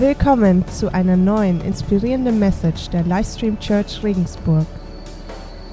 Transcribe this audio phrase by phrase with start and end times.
[0.00, 4.64] Willkommen zu einer neuen inspirierenden Message der Livestream Church Regensburg.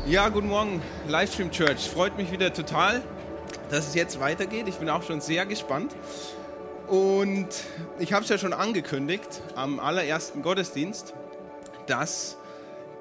[0.08, 1.88] Ja, guten Morgen, Livestream Church.
[1.88, 3.03] Freut mich wieder total,
[3.69, 4.67] dass es jetzt weitergeht.
[4.67, 5.96] Ich bin auch schon sehr gespannt.
[6.88, 7.49] Und
[7.99, 11.13] ich habe es ja schon angekündigt am allerersten Gottesdienst,
[11.85, 12.37] dass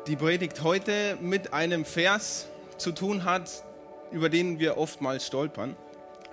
[0.07, 3.51] die Predigt heute mit einem Vers zu tun hat,
[4.13, 5.75] über den wir oftmals stolpern.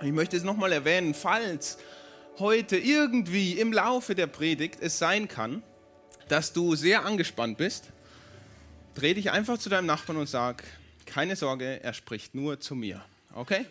[0.02, 1.78] Ich möchte es nochmal erwähnen, falls
[2.38, 5.62] heute irgendwie im Laufe der Predigt es sein kann,
[6.28, 7.90] dass du sehr angespannt bist,
[8.94, 10.64] dreh dich einfach zu deinem Nachbarn und sag,
[11.06, 13.04] keine Sorge, er spricht nur zu mir.
[13.34, 13.66] Okay?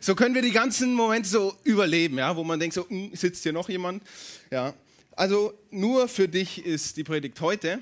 [0.00, 3.42] So können wir die ganzen Momente so überleben, ja, wo man denkt, so hm, sitzt
[3.42, 4.02] hier noch jemand?
[4.50, 4.74] Ja.
[5.12, 7.80] Also nur für dich ist die Predigt heute.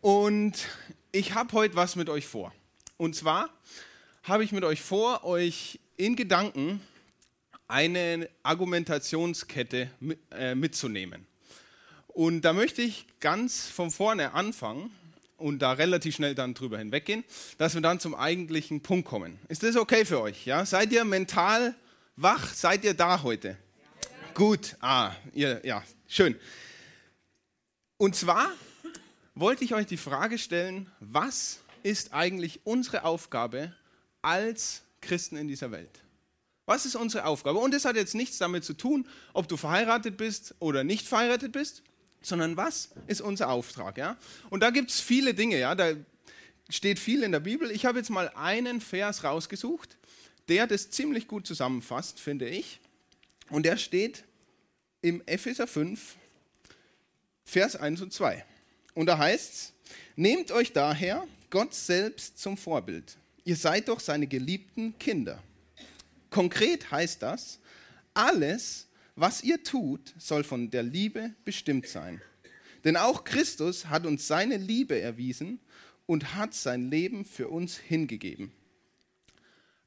[0.00, 0.66] Und
[1.12, 2.52] ich habe heute was mit euch vor.
[2.96, 3.50] Und zwar
[4.24, 6.80] habe ich mit euch vor, euch in Gedanken
[7.68, 9.90] eine Argumentationskette
[10.32, 11.26] äh, mitzunehmen.
[12.08, 14.90] Und da möchte ich ganz von vorne anfangen
[15.36, 17.24] und da relativ schnell dann drüber hinweggehen,
[17.58, 19.38] dass wir dann zum eigentlichen Punkt kommen.
[19.48, 20.44] Ist das okay für euch?
[20.46, 20.66] Ja?
[20.66, 21.74] Seid ihr mental
[22.16, 22.52] wach?
[22.52, 23.48] Seid ihr da heute?
[23.48, 23.54] Ja.
[24.34, 26.34] Gut, ah, ihr, ja, schön.
[27.98, 28.50] Und zwar
[29.34, 33.72] wollte ich euch die Frage stellen, was ist eigentlich unsere Aufgabe
[34.22, 36.00] als Christen in dieser Welt?
[36.68, 37.60] Was ist unsere Aufgabe?
[37.60, 41.50] Und das hat jetzt nichts damit zu tun, ob du verheiratet bist oder nicht verheiratet
[41.52, 41.82] bist,
[42.20, 43.96] sondern was ist unser Auftrag?
[43.96, 44.18] Ja?
[44.50, 45.74] Und da gibt es viele Dinge, ja?
[45.74, 45.92] da
[46.68, 47.70] steht viel in der Bibel.
[47.70, 49.96] Ich habe jetzt mal einen Vers rausgesucht,
[50.48, 52.80] der das ziemlich gut zusammenfasst, finde ich.
[53.48, 54.24] Und der steht
[55.00, 56.16] im Epheser 5,
[57.46, 58.44] Vers 1 und 2.
[58.92, 59.72] Und da heißt es,
[60.16, 63.16] nehmt euch daher Gott selbst zum Vorbild.
[63.44, 65.42] Ihr seid doch seine geliebten Kinder.
[66.30, 67.60] Konkret heißt das,
[68.14, 72.20] alles, was ihr tut, soll von der Liebe bestimmt sein.
[72.84, 75.60] Denn auch Christus hat uns seine Liebe erwiesen
[76.06, 78.52] und hat sein Leben für uns hingegeben.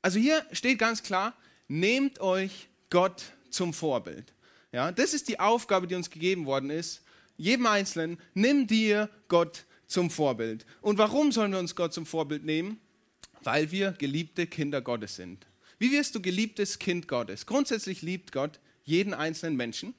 [0.01, 1.35] Also hier steht ganz klar,
[1.67, 4.33] nehmt euch Gott zum Vorbild.
[4.71, 7.01] Ja, das ist die Aufgabe, die uns gegeben worden ist.
[7.37, 10.65] Jedem Einzelnen, nimm dir Gott zum Vorbild.
[10.81, 12.79] Und warum sollen wir uns Gott zum Vorbild nehmen?
[13.43, 15.45] Weil wir geliebte Kinder Gottes sind.
[15.81, 17.47] Wie wirst du geliebtes Kind Gottes?
[17.47, 19.95] Grundsätzlich liebt Gott jeden einzelnen Menschen.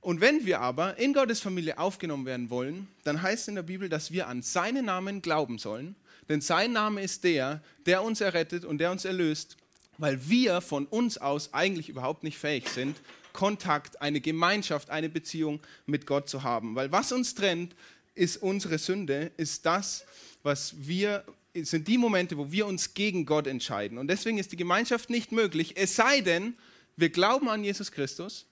[0.00, 3.62] Und wenn wir aber in Gottes Familie aufgenommen werden wollen, dann heißt es in der
[3.62, 5.96] Bibel, dass wir an seinen Namen glauben sollen.
[6.30, 9.58] Denn sein Name ist der, der uns errettet und der uns erlöst,
[9.98, 12.96] weil wir von uns aus eigentlich überhaupt nicht fähig sind,
[13.34, 16.74] Kontakt, eine Gemeinschaft, eine Beziehung mit Gott zu haben.
[16.74, 17.76] Weil was uns trennt,
[18.14, 20.06] ist unsere Sünde, ist das,
[20.42, 21.22] was wir
[21.54, 23.98] sind die Momente, wo wir uns gegen Gott entscheiden.
[23.98, 26.54] Und deswegen ist die Gemeinschaft nicht möglich, es sei denn,
[26.96, 28.46] wir glauben an Jesus Christus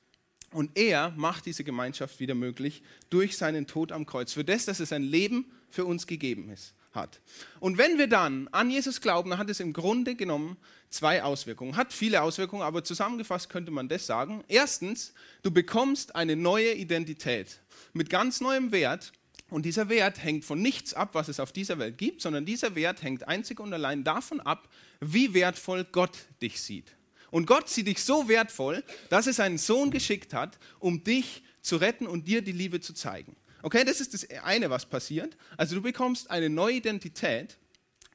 [0.52, 4.80] und er macht diese Gemeinschaft wieder möglich durch seinen Tod am Kreuz, für das, dass
[4.80, 7.20] es ein Leben für uns gegeben ist, hat.
[7.60, 10.56] Und wenn wir dann an Jesus glauben, dann hat es im Grunde genommen
[10.90, 11.76] zwei Auswirkungen.
[11.76, 14.42] Hat viele Auswirkungen, aber zusammengefasst könnte man das sagen.
[14.48, 17.60] Erstens, du bekommst eine neue Identität
[17.92, 19.12] mit ganz neuem Wert
[19.50, 22.74] und dieser Wert hängt von nichts ab, was es auf dieser Welt gibt, sondern dieser
[22.74, 24.68] Wert hängt einzig und allein davon ab,
[25.00, 26.96] wie wertvoll Gott dich sieht.
[27.30, 31.76] Und Gott sieht dich so wertvoll, dass er seinen Sohn geschickt hat, um dich zu
[31.76, 33.36] retten und dir die Liebe zu zeigen.
[33.62, 35.36] Okay, das ist das eine, was passiert.
[35.56, 37.58] Also du bekommst eine neue Identität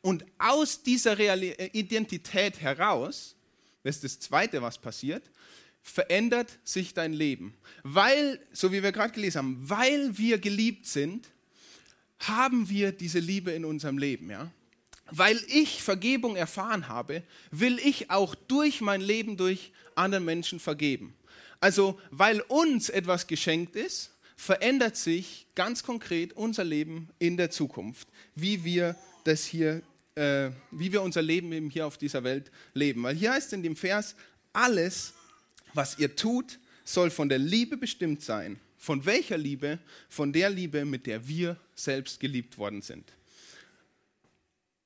[0.02, 3.35] und aus dieser äh, Identität heraus,
[3.84, 5.29] das ist das zweite, was passiert,
[5.85, 7.53] verändert sich dein Leben.
[7.84, 11.29] Weil, so wie wir gerade gelesen haben, weil wir geliebt sind,
[12.19, 14.51] haben wir diese Liebe in unserem Leben, ja?
[15.12, 21.13] Weil ich Vergebung erfahren habe, will ich auch durch mein Leben durch anderen Menschen vergeben.
[21.59, 28.07] Also, weil uns etwas geschenkt ist, verändert sich ganz konkret unser Leben in der Zukunft,
[28.34, 29.84] wie wir das hier,
[30.16, 33.03] äh, wie wir unser Leben eben hier auf dieser Welt leben.
[33.03, 34.16] Weil hier heißt in dem Vers,
[34.52, 35.13] alles
[35.75, 38.59] was ihr tut, soll von der Liebe bestimmt sein.
[38.78, 39.79] Von welcher Liebe?
[40.09, 43.11] Von der Liebe, mit der wir selbst geliebt worden sind.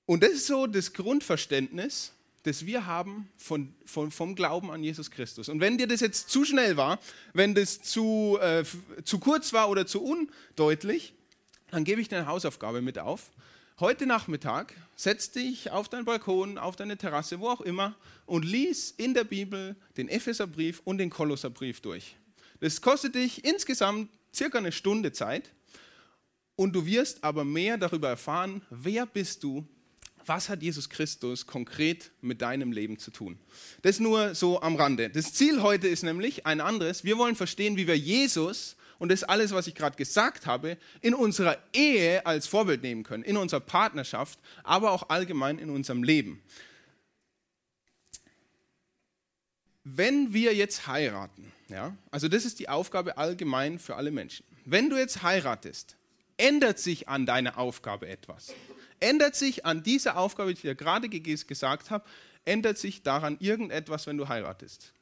[0.06, 2.13] Und das ist so das Grundverständnis,
[2.44, 5.50] das wir haben von, von, vom Glauben an Jesus Christus.
[5.50, 7.00] Und wenn dir das jetzt zu schnell war,
[7.34, 8.63] wenn das zu, äh,
[9.04, 11.13] zu kurz war oder zu undeutlich,
[11.69, 13.30] dann gebe ich dir eine Hausaufgabe mit auf.
[13.80, 17.96] Heute Nachmittag setz dich auf deinen Balkon, auf deine Terrasse, wo auch immer
[18.26, 22.18] und lies in der Bibel den Epheserbrief und den Kolosserbrief durch.
[22.60, 25.54] Das kostet dich insgesamt circa eine Stunde Zeit
[26.58, 29.66] und du wirst aber mehr darüber erfahren, wer bist du,
[30.25, 33.40] was hat Jesus Christus konkret mit deinem Leben zu tun.
[33.82, 35.10] Das nur so am Rande.
[35.10, 37.06] Das Ziel heute ist nämlich ein anderes.
[37.06, 41.16] Wir wollen verstehen, wie wir Jesus und das alles, was ich gerade gesagt habe, in
[41.16, 46.44] unserer Ehe als Vorbild nehmen können, in unserer Partnerschaft, aber auch allgemein in unserem Leben.
[49.84, 54.46] Wenn wir jetzt heiraten, ja, also das ist die Aufgabe allgemein für alle Menschen.
[54.66, 55.96] Wenn du jetzt heiratest,
[56.38, 58.54] ändert sich an deiner Aufgabe etwas.
[59.00, 62.06] Ändert sich an dieser Aufgabe, die ich dir gerade gesagt habe,
[62.46, 64.94] ändert sich daran irgendetwas, wenn du heiratest?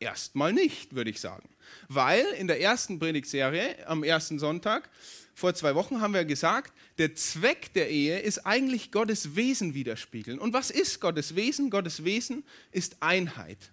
[0.00, 1.48] Erstmal nicht, würde ich sagen.
[1.88, 4.88] Weil in der ersten Predigtserie am ersten Sonntag
[5.34, 10.38] vor zwei Wochen haben wir gesagt, der Zweck der Ehe ist eigentlich Gottes Wesen widerspiegeln.
[10.38, 11.70] Und was ist Gottes Wesen?
[11.70, 13.70] Gottes Wesen ist Einheit.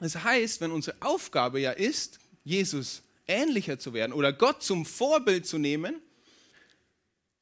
[0.00, 5.46] Das heißt, wenn unsere Aufgabe ja ist, Jesus ähnlicher zu werden oder Gott zum Vorbild
[5.46, 6.00] zu nehmen,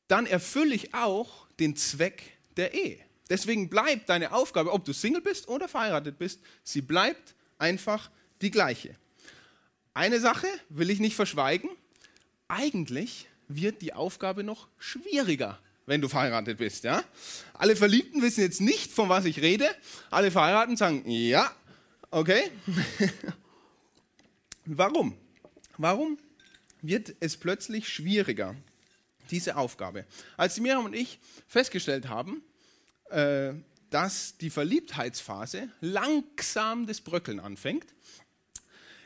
[0.09, 2.99] dann erfülle ich auch den Zweck der Ehe.
[3.31, 8.11] Deswegen bleibt deine Aufgabe, ob du Single bist oder verheiratet bist, sie bleibt einfach
[8.41, 8.97] die gleiche.
[9.95, 11.71] Eine Sache will ich nicht verschweigen.
[12.49, 16.85] Eigentlich wird die Aufgabe noch schwieriger, wenn du verheiratet bist.
[16.85, 17.03] Ja?
[17.55, 19.69] Alle Verliebten wissen jetzt nicht, von was ich rede.
[20.11, 21.51] Alle Verheirateten sagen, ja,
[22.11, 22.51] okay.
[24.65, 25.17] Warum?
[25.79, 26.19] Warum
[26.83, 28.55] wird es plötzlich schwieriger,
[29.31, 30.05] diese Aufgabe?
[30.37, 32.43] Als Miriam und ich festgestellt haben,
[33.11, 33.53] äh,
[33.91, 37.87] dass die Verliebtheitsphase langsam das Bröckeln anfängt.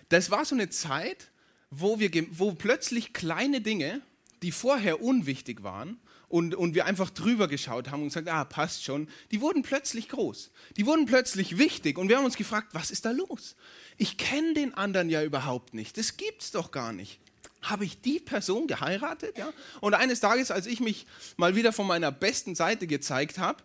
[0.08, 1.30] Das war so eine Zeit,
[1.70, 4.02] wo, wir, wo plötzlich kleine Dinge,
[4.42, 6.00] die vorher unwichtig waren,
[6.30, 10.08] und, und wir einfach drüber geschaut haben und gesagt, ah, passt schon, die wurden plötzlich
[10.08, 10.52] groß.
[10.76, 13.56] Die wurden plötzlich wichtig und wir haben uns gefragt, was ist da los?
[13.96, 15.98] Ich kenne den anderen ja überhaupt nicht.
[15.98, 17.18] Das gibt's doch gar nicht.
[17.62, 19.36] Habe ich die Person geheiratet?
[19.36, 19.52] Ja?
[19.80, 21.04] Und eines Tages, als ich mich
[21.36, 23.62] mal wieder von meiner besten Seite gezeigt habe,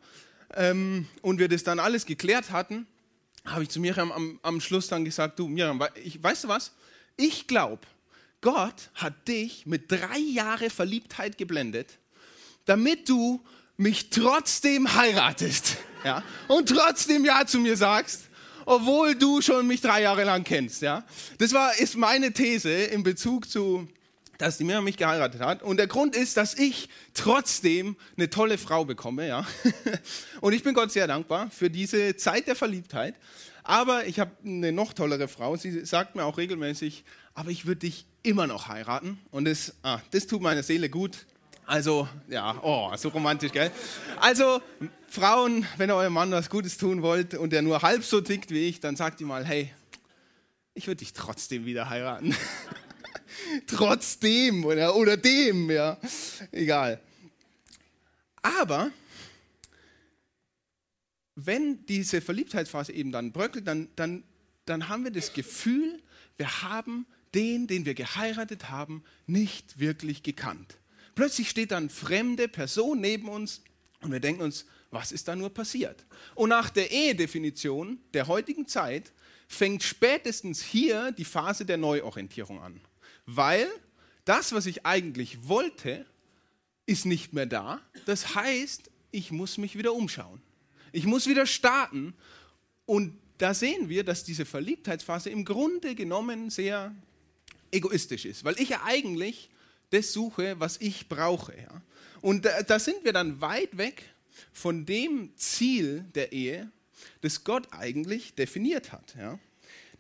[0.56, 2.88] ähm, und wir das dann alles geklärt hatten,
[3.46, 6.72] habe ich zu Miriam am, am Schluss dann gesagt, du Miriam, ich, weißt du was?
[7.18, 7.82] Ich glaube,
[8.42, 11.98] Gott hat dich mit drei Jahren Verliebtheit geblendet,
[12.66, 13.44] damit du
[13.78, 15.78] mich trotzdem heiratest.
[16.04, 16.24] Ja?
[16.48, 18.26] Und trotzdem Ja zu mir sagst,
[18.66, 20.82] obwohl du schon mich drei Jahre lang kennst.
[20.82, 21.04] Ja?
[21.38, 23.88] Das war, ist meine These in Bezug zu
[24.38, 25.64] dass die Miriam mich geheiratet hat.
[25.64, 29.28] Und der Grund ist, dass ich trotzdem eine tolle Frau bekomme.
[29.28, 29.46] Ja?
[30.42, 33.16] Und ich bin Gott sehr dankbar für diese Zeit der Verliebtheit.
[33.64, 35.56] Aber ich habe eine noch tollere Frau.
[35.56, 37.04] Sie sagt mir auch regelmäßig,
[37.34, 39.20] aber ich würde dich immer noch heiraten.
[39.32, 41.26] Und das, ah, das tut meiner Seele gut.
[41.68, 43.72] Also, ja, oh, so romantisch, gell?
[44.22, 44.62] Also,
[45.08, 48.52] Frauen, wenn ihr eurem Mann was Gutes tun wollt und der nur halb so tickt
[48.52, 49.72] wie ich, dann sagt ihm mal, hey,
[50.76, 52.36] ich würde dich trotzdem wieder heiraten.
[53.68, 55.98] trotzdem oder, oder dem, ja,
[56.52, 57.00] egal.
[58.42, 58.92] Aber
[61.36, 64.24] wenn diese Verliebtheitsphase eben dann bröckelt, dann, dann,
[64.66, 66.02] dann haben wir das Gefühl,
[66.38, 70.78] wir haben den, den wir geheiratet haben, nicht wirklich gekannt.
[71.16, 73.62] Plötzlich steht dann fremde Person neben uns
[74.02, 76.06] und wir denken uns, was ist da nur passiert?
[76.36, 79.12] Und nach der Ehedefinition der heutigen Zeit
[79.48, 82.80] fängt spätestens hier die Phase der Neuorientierung an
[83.26, 83.68] weil
[84.26, 86.06] das, was ich eigentlich wollte,
[86.86, 87.82] ist nicht mehr da.
[88.06, 90.42] Das heißt, ich muss mich wieder umschauen.
[90.92, 92.14] Ich muss wieder starten.
[92.86, 96.96] Und da sehen wir, dass diese Verliebtheitsphase im Grunde genommen sehr
[97.72, 99.50] egoistisch ist, weil ich ja eigentlich
[99.90, 101.56] das suche, was ich brauche.
[101.58, 101.82] Ja?
[102.22, 104.04] Und da, da sind wir dann weit weg
[104.52, 106.72] von dem Ziel der Ehe,
[107.22, 109.16] das Gott eigentlich definiert hat.
[109.18, 109.40] Ja?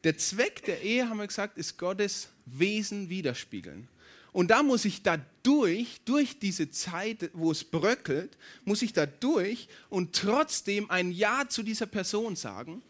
[0.06, 3.88] Der Zweck der Ehe, haben wir gesagt, ist Gottes Wesen widerspiegeln.
[4.32, 6.02] Und da muss ich da durch,
[6.40, 11.88] diese Zeit, wo es bröckelt, muss ich da durch und trotzdem ein Ja zu dieser
[11.88, 12.84] Person sagen,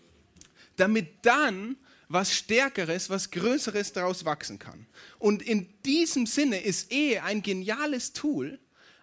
[0.76, 1.78] damit dann
[2.10, 4.86] was Stärkeres, was Größeres daraus wachsen kann.
[5.18, 8.60] Und in diesem Sinne ist Ehe ein geniales Tool,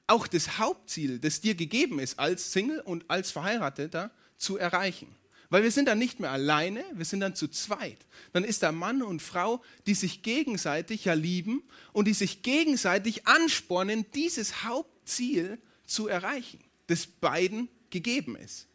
[0.07, 5.15] auch das Hauptziel, das dir gegeben ist, als Single und als Verheirateter zu erreichen.
[5.53, 7.99] Weil wir sind dann nicht mehr alleine, wir sind dann zu zweit.
[8.33, 13.27] Dann ist da Mann und Frau, die sich gegenseitig ja lieben und die sich gegenseitig
[13.27, 18.67] anspornen, dieses Hauptziel zu erreichen, das beiden gegeben ist.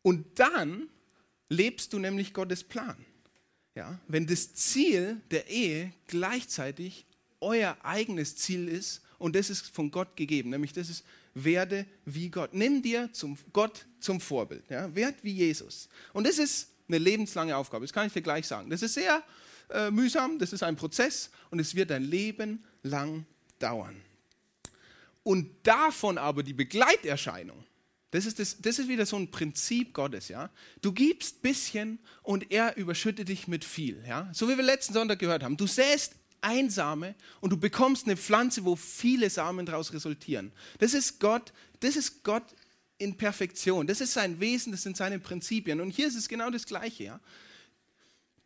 [0.00, 0.88] Und dann
[1.50, 2.96] lebst du nämlich Gottes Plan.
[3.74, 7.04] Ja, wenn das Ziel der Ehe gleichzeitig
[7.40, 12.28] euer eigenes Ziel ist und das ist von Gott gegeben, nämlich das ist werde wie
[12.28, 12.54] Gott.
[12.54, 14.64] Nimm dir zum Gott zum Vorbild.
[14.68, 14.94] Ja?
[14.94, 15.88] Werd wie Jesus.
[16.12, 17.84] Und das ist eine lebenslange Aufgabe.
[17.84, 18.70] Das kann ich dir gleich sagen.
[18.70, 19.22] Das ist sehr
[19.70, 23.24] äh, mühsam, das ist ein Prozess und es wird ein Leben lang
[23.58, 23.96] dauern.
[25.22, 27.64] Und davon aber die Begleiterscheinung,
[28.10, 30.50] das ist, das, das ist wieder so ein Prinzip Gottes, ja.
[30.82, 34.28] Du gibst bisschen und er überschüttet dich mit viel, ja.
[34.34, 35.56] So wie wir letzten Sonntag gehört haben.
[35.56, 40.52] Du säst ein Same und du bekommst eine Pflanze, wo viele Samen daraus resultieren.
[40.78, 42.44] Das ist Gott, das ist Gott
[42.98, 43.86] in Perfektion.
[43.86, 45.80] Das ist sein Wesen, das sind seine Prinzipien.
[45.80, 47.04] Und hier ist es genau das Gleiche.
[47.04, 47.20] Ja?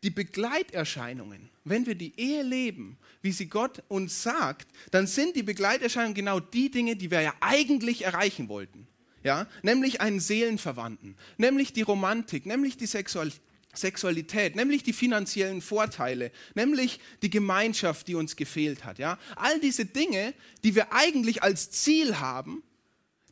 [0.03, 5.43] Die Begleiterscheinungen, wenn wir die Ehe leben, wie sie Gott uns sagt, dann sind die
[5.43, 8.87] Begleiterscheinungen genau die Dinge, die wir ja eigentlich erreichen wollten.
[9.23, 9.47] Ja?
[9.61, 13.41] Nämlich einen Seelenverwandten, nämlich die Romantik, nämlich die Sexualität
[13.77, 18.99] Sexualität, nämlich die finanziellen Vorteile, nämlich die Gemeinschaft, die uns gefehlt hat.
[18.99, 19.17] Ja?
[19.35, 22.63] All diese Dinge, die wir eigentlich als Ziel haben,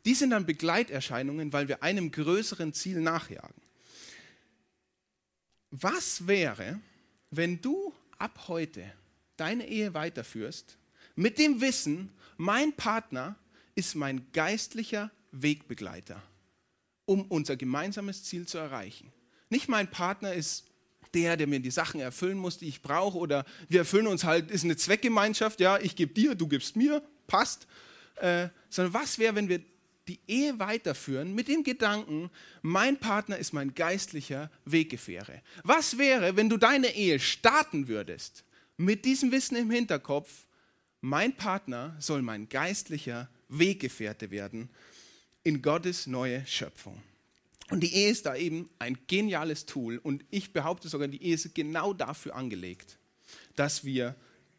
[0.04, 3.60] die sind dann Begleiterscheinungen, weil wir einem größeren Ziel nachjagen.
[5.70, 6.80] Was wäre,
[7.30, 8.84] wenn du ab heute
[9.36, 10.78] deine Ehe weiterführst
[11.16, 13.36] mit dem Wissen, mein Partner
[13.74, 16.22] ist mein geistlicher Wegbegleiter,
[17.04, 19.12] um unser gemeinsames Ziel zu erreichen?
[19.48, 20.64] Nicht mein Partner ist
[21.14, 24.50] der, der mir die Sachen erfüllen muss, die ich brauche, oder wir erfüllen uns halt,
[24.50, 27.66] ist eine Zweckgemeinschaft, ja, ich gebe dir, du gibst mir, passt.
[28.16, 29.60] Äh, sondern was wäre, wenn wir
[30.08, 32.30] die Ehe weiterführen mit dem Gedanken,
[32.62, 35.42] mein Partner ist mein geistlicher Weggefähre.
[35.64, 38.44] Was wäre, wenn du deine Ehe starten würdest
[38.76, 40.46] mit diesem Wissen im Hinterkopf,
[41.00, 44.70] mein Partner soll mein geistlicher Weggefährte werden
[45.42, 47.02] in Gottes neue Schöpfung.
[47.70, 51.34] Und die Ehe ist da eben ein geniales Tool und ich behaupte sogar, die Ehe
[51.34, 52.98] ist genau dafür angelegt,
[53.56, 54.14] dass wir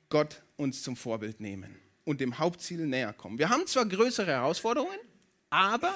[0.10, 3.38] Gott uns zum Vorbild nehmen und dem Hauptziel näher kommen.
[3.40, 4.98] Wir haben zwar größere Herausforderungen,
[5.50, 5.94] aber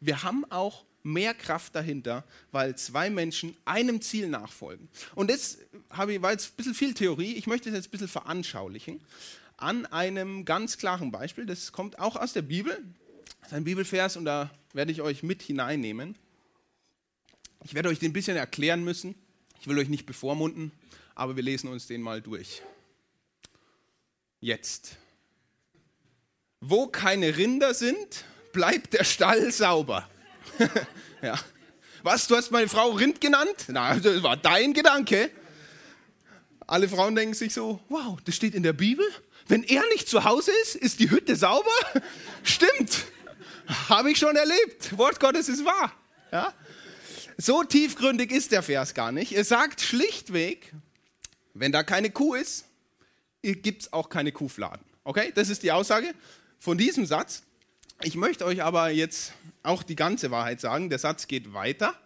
[0.00, 4.88] wir haben auch mehr Kraft dahinter, weil zwei Menschen einem Ziel nachfolgen.
[5.14, 5.58] Und das
[5.90, 9.02] habe ich, war jetzt ein bisschen viel Theorie, ich möchte es jetzt ein bisschen veranschaulichen
[9.56, 11.46] an einem ganz klaren Beispiel.
[11.46, 12.76] Das kommt auch aus der Bibel.
[13.40, 16.16] Das ist ein Bibelvers und da werde ich euch mit hineinnehmen.
[17.64, 19.14] Ich werde euch den ein bisschen erklären müssen.
[19.58, 20.70] Ich will euch nicht bevormunden,
[21.14, 22.60] aber wir lesen uns den mal durch.
[24.40, 24.96] Jetzt.
[26.60, 30.08] Wo keine Rinder sind, bleibt der Stall sauber.
[31.22, 31.38] ja.
[32.02, 33.64] Was, du hast meine Frau Rind genannt?
[33.68, 35.30] Na, das war dein Gedanke.
[36.66, 39.06] Alle Frauen denken sich so, wow, das steht in der Bibel.
[39.46, 41.70] Wenn er nicht zu Hause ist, ist die Hütte sauber?
[42.42, 43.06] Stimmt.
[43.88, 44.96] Habe ich schon erlebt.
[44.98, 45.92] Wort Gottes ist wahr.
[46.30, 46.52] Ja?
[47.36, 49.32] So tiefgründig ist der Vers gar nicht.
[49.32, 50.72] Er sagt schlichtweg,
[51.52, 52.66] wenn da keine Kuh ist,
[53.42, 54.84] gibt es auch keine Kuhfladen.
[55.02, 56.14] Okay, das ist die Aussage
[56.58, 57.42] von diesem Satz.
[58.02, 60.90] Ich möchte euch aber jetzt auch die ganze Wahrheit sagen.
[60.90, 61.98] Der Satz geht weiter.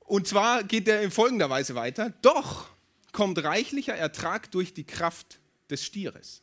[0.00, 2.12] Und zwar geht er in folgender Weise weiter.
[2.22, 2.68] Doch
[3.12, 5.38] kommt reichlicher Ertrag durch die Kraft
[5.70, 6.42] des Stieres.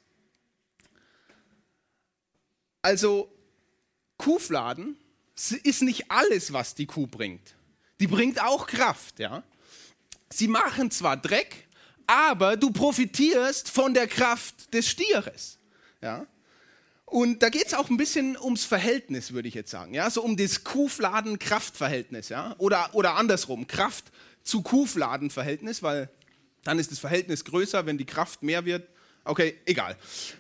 [2.82, 3.32] Also
[4.18, 4.98] Kuhfladen
[5.64, 7.56] ist nicht alles, was die Kuh bringt
[8.02, 9.44] die bringt auch Kraft, ja.
[10.30, 11.68] Sie machen zwar Dreck,
[12.08, 15.60] aber du profitierst von der Kraft des Stieres,
[16.02, 16.26] ja.
[17.06, 20.24] Und da geht es auch ein bisschen ums Verhältnis, würde ich jetzt sagen, ja, so
[20.24, 24.06] um das Kuhfladen-Kraftverhältnis, ja, oder, oder andersrum, Kraft
[24.44, 26.10] zu Kuhfladen-Verhältnis, weil
[26.64, 28.88] dann ist das Verhältnis größer, wenn die Kraft mehr wird.
[29.26, 29.96] Okay, egal.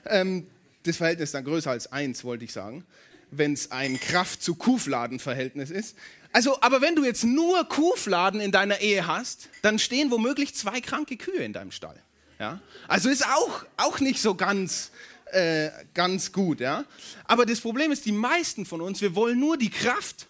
[0.05, 0.47] Ähm,
[0.83, 2.85] das Verhältnis ist dann größer als eins, wollte ich sagen,
[3.31, 5.95] wenn es ein Kraft zu Kuhfladen-Verhältnis ist.
[6.33, 10.79] Also, aber wenn du jetzt nur Kuhfladen in deiner Ehe hast, dann stehen womöglich zwei
[10.79, 12.01] kranke Kühe in deinem Stall.
[12.39, 12.61] Ja?
[12.87, 14.91] Also ist auch, auch nicht so ganz,
[15.31, 16.59] äh, ganz gut.
[16.59, 16.85] Ja?
[17.25, 20.27] Aber das Problem ist, die meisten von uns, wir wollen nur die Kraft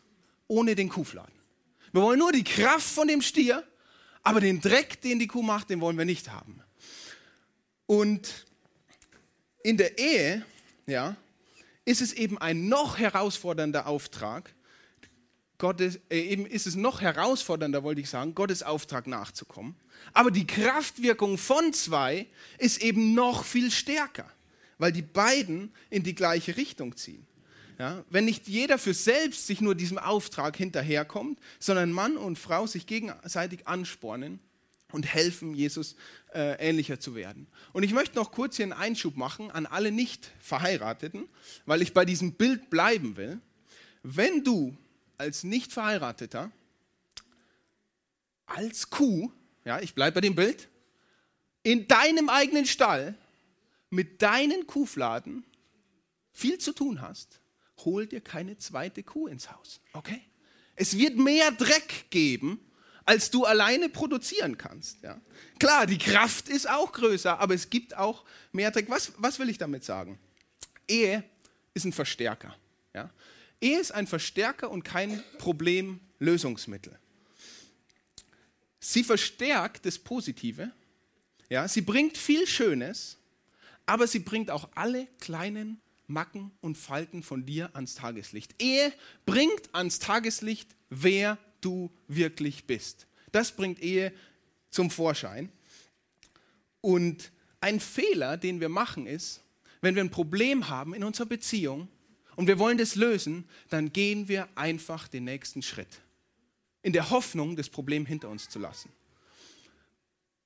[0.48, 1.34] ohne den Kuhfladen.
[1.91, 3.63] Wir wollen nur die Kraft von dem Stier,
[4.24, 6.62] aber den Dreck, den die Kuh macht, den wollen wir nicht haben.
[7.86, 8.46] Und
[9.63, 10.46] in der Ehe,
[10.88, 11.15] ja,
[11.86, 14.54] ist es eben ein noch herausfordernder Auftrag,
[15.62, 19.76] Gottes, äh, eben ist es noch herausfordernder, wollte ich sagen, Gottes Auftrag nachzukommen.
[20.12, 24.26] Aber die Kraftwirkung von zwei ist eben noch viel stärker,
[24.80, 27.28] weil die beiden in die gleiche Richtung ziehen.
[27.78, 32.68] Ja, wenn nicht jeder für selbst sich nur diesem Auftrag hinterherkommt, sondern Mann und Frau
[32.68, 34.40] sich gegenseitig anspornen
[34.91, 35.95] und helfen, Jesus
[36.33, 37.48] äh, ähnlicher zu werden.
[37.74, 41.27] Und ich möchte noch kurz hier einen Einschub machen an alle Nicht-Verheirateten,
[41.65, 43.39] weil ich bei diesem Bild bleiben will.
[44.03, 44.75] Wenn du
[45.17, 46.51] als nicht verheirateter,
[48.45, 49.31] als Kuh,
[49.65, 50.67] ja, ich bleibe bei dem Bild,
[51.63, 53.15] in deinem eigenen Stall
[53.89, 55.43] mit deinen Kuhfladen
[56.31, 57.41] viel zu tun hast,
[57.86, 59.81] hol dir keine zweite Kuh ins Haus.
[59.93, 60.21] Okay?
[60.75, 62.60] Es wird mehr Dreck geben,
[63.12, 65.03] als du alleine produzieren kannst.
[65.03, 65.20] Ja?
[65.60, 68.89] Klar, die Kraft ist auch größer, aber es gibt auch mehr Dreck.
[68.89, 70.18] Was, was will ich damit sagen?
[70.88, 71.22] Ehe
[71.74, 72.56] ist ein Verstärker.
[72.94, 73.10] Ja?
[73.60, 76.98] Ehe ist ein Verstärker und kein Problemlösungsmittel.
[78.80, 80.72] Sie verstärkt das Positive,
[81.50, 83.18] ja, sie bringt viel Schönes,
[83.86, 88.56] aber sie bringt auch alle kleinen Macken und Falten von dir ans Tageslicht.
[88.62, 88.94] Ehe
[89.25, 93.08] bringt ans Tageslicht, wer du wirklich bist.
[93.32, 94.12] Das bringt Ehe
[94.70, 95.51] zum Vorschein.
[96.82, 99.41] Und ein Fehler, den wir machen, ist,
[99.82, 101.88] wenn wir ein Problem haben in unserer Beziehung
[102.36, 106.01] und wir wollen das lösen, dann gehen wir einfach den nächsten Schritt.
[106.82, 108.89] In der Hoffnung, das Problem hinter uns zu lassen.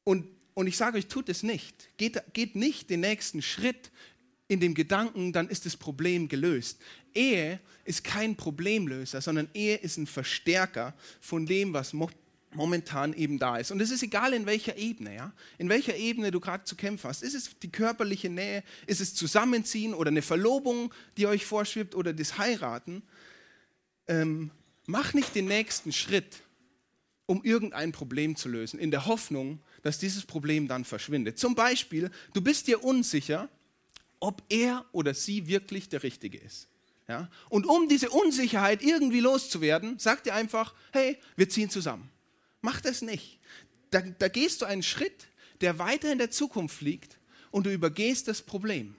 [0.03, 1.89] Und, und ich sage euch, tut es nicht.
[1.97, 3.91] Geht, geht nicht den nächsten Schritt
[4.47, 6.79] in dem Gedanken, dann ist das Problem gelöst.
[7.13, 11.93] Ehe ist kein Problemlöser, sondern Ehe ist ein Verstärker von dem, was
[12.55, 13.71] momentan eben da ist.
[13.71, 17.09] Und es ist egal in welcher Ebene, ja, in welcher Ebene du gerade zu kämpfen
[17.09, 17.23] hast.
[17.23, 22.13] Ist es die körperliche Nähe, ist es Zusammenziehen oder eine Verlobung, die euch vorschwebt oder
[22.13, 23.03] das Heiraten?
[24.07, 24.51] Ähm,
[24.85, 26.37] mach nicht den nächsten Schritt,
[27.25, 31.39] um irgendein Problem zu lösen, in der Hoffnung, dass dieses Problem dann verschwindet.
[31.39, 33.49] Zum Beispiel, du bist dir unsicher,
[34.19, 36.67] ob er oder sie wirklich der Richtige ist.
[37.07, 37.29] Ja?
[37.49, 42.09] Und um diese Unsicherheit irgendwie loszuwerden, sagt ihr einfach, hey, wir ziehen zusammen.
[42.61, 43.39] Mach das nicht.
[43.91, 45.27] Da, da gehst du einen Schritt,
[45.61, 47.19] der weiter in der Zukunft liegt
[47.51, 48.95] und du übergehst das Problem.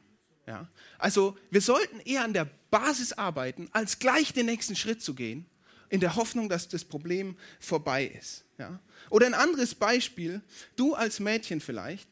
[0.47, 0.69] Ja?
[0.99, 5.47] Also wir sollten eher an der Basis arbeiten, als gleich den nächsten Schritt zu gehen,
[5.89, 8.45] in der Hoffnung, dass das Problem vorbei ist.
[8.59, 8.81] Ja?
[9.11, 10.41] Oder ein anderes Beispiel,
[10.77, 12.09] du als Mädchen vielleicht,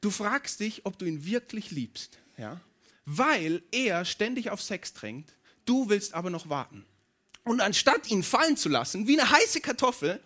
[0.00, 2.60] du fragst dich, ob du ihn wirklich liebst, ja?
[3.04, 6.84] weil er ständig auf Sex drängt, du willst aber noch warten.
[7.44, 10.20] Und anstatt ihn fallen zu lassen, wie eine heiße Kartoffel,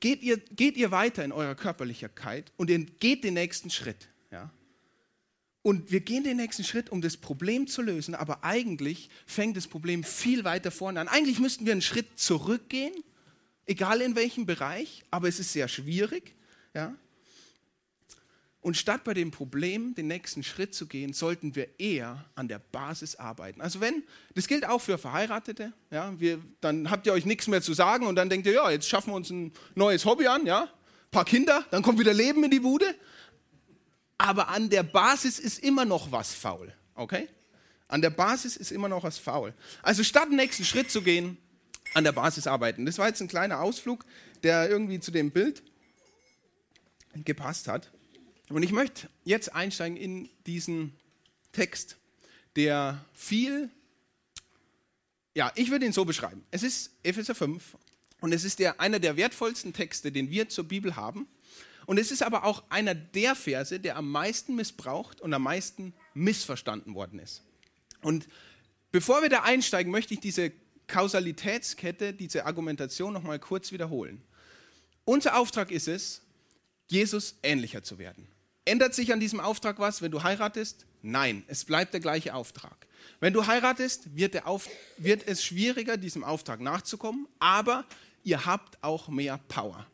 [0.00, 4.08] geht ihr, geht ihr weiter in eurer Körperlichkeit und ihr geht den nächsten Schritt.
[4.30, 4.50] Ja?
[5.62, 9.66] Und wir gehen den nächsten Schritt, um das Problem zu lösen, aber eigentlich fängt das
[9.66, 11.08] Problem viel weiter vorne an.
[11.08, 12.92] Eigentlich müssten wir einen Schritt zurückgehen,
[13.64, 16.34] egal in welchem Bereich, aber es ist sehr schwierig.
[16.74, 16.94] Ja?
[18.64, 22.58] Und statt bei dem Problem den nächsten Schritt zu gehen, sollten wir eher an der
[22.58, 23.60] Basis arbeiten.
[23.60, 27.60] Also wenn, das gilt auch für Verheiratete, ja, wir, dann habt ihr euch nichts mehr
[27.60, 30.46] zu sagen und dann denkt ihr, ja, jetzt schaffen wir uns ein neues Hobby an,
[30.46, 32.86] ja, ein paar Kinder, dann kommt wieder Leben in die Bude.
[34.16, 37.28] Aber an der Basis ist immer noch was faul, okay?
[37.86, 39.52] An der Basis ist immer noch was faul.
[39.82, 41.36] Also statt den nächsten Schritt zu gehen,
[41.92, 42.86] an der Basis arbeiten.
[42.86, 44.06] Das war jetzt ein kleiner Ausflug,
[44.42, 45.62] der irgendwie zu dem Bild
[47.26, 47.90] gepasst hat.
[48.48, 50.92] Und ich möchte jetzt einsteigen in diesen
[51.52, 51.96] Text,
[52.56, 53.70] der viel,
[55.34, 56.44] ja, ich würde ihn so beschreiben.
[56.50, 57.76] Es ist Epheser 5
[58.20, 61.26] und es ist der, einer der wertvollsten Texte, den wir zur Bibel haben.
[61.86, 65.92] Und es ist aber auch einer der Verse, der am meisten missbraucht und am meisten
[66.14, 67.42] missverstanden worden ist.
[68.00, 68.28] Und
[68.90, 70.52] bevor wir da einsteigen, möchte ich diese
[70.86, 74.22] Kausalitätskette, diese Argumentation nochmal kurz wiederholen.
[75.04, 76.22] Unser Auftrag ist es,
[76.86, 78.28] Jesus ähnlicher zu werden.
[78.64, 80.86] Ändert sich an diesem Auftrag was, wenn du heiratest?
[81.02, 82.86] Nein, es bleibt der gleiche Auftrag.
[83.20, 87.84] Wenn du heiratest, wird, Auf, wird es schwieriger, diesem Auftrag nachzukommen, aber
[88.22, 89.86] ihr habt auch mehr Power.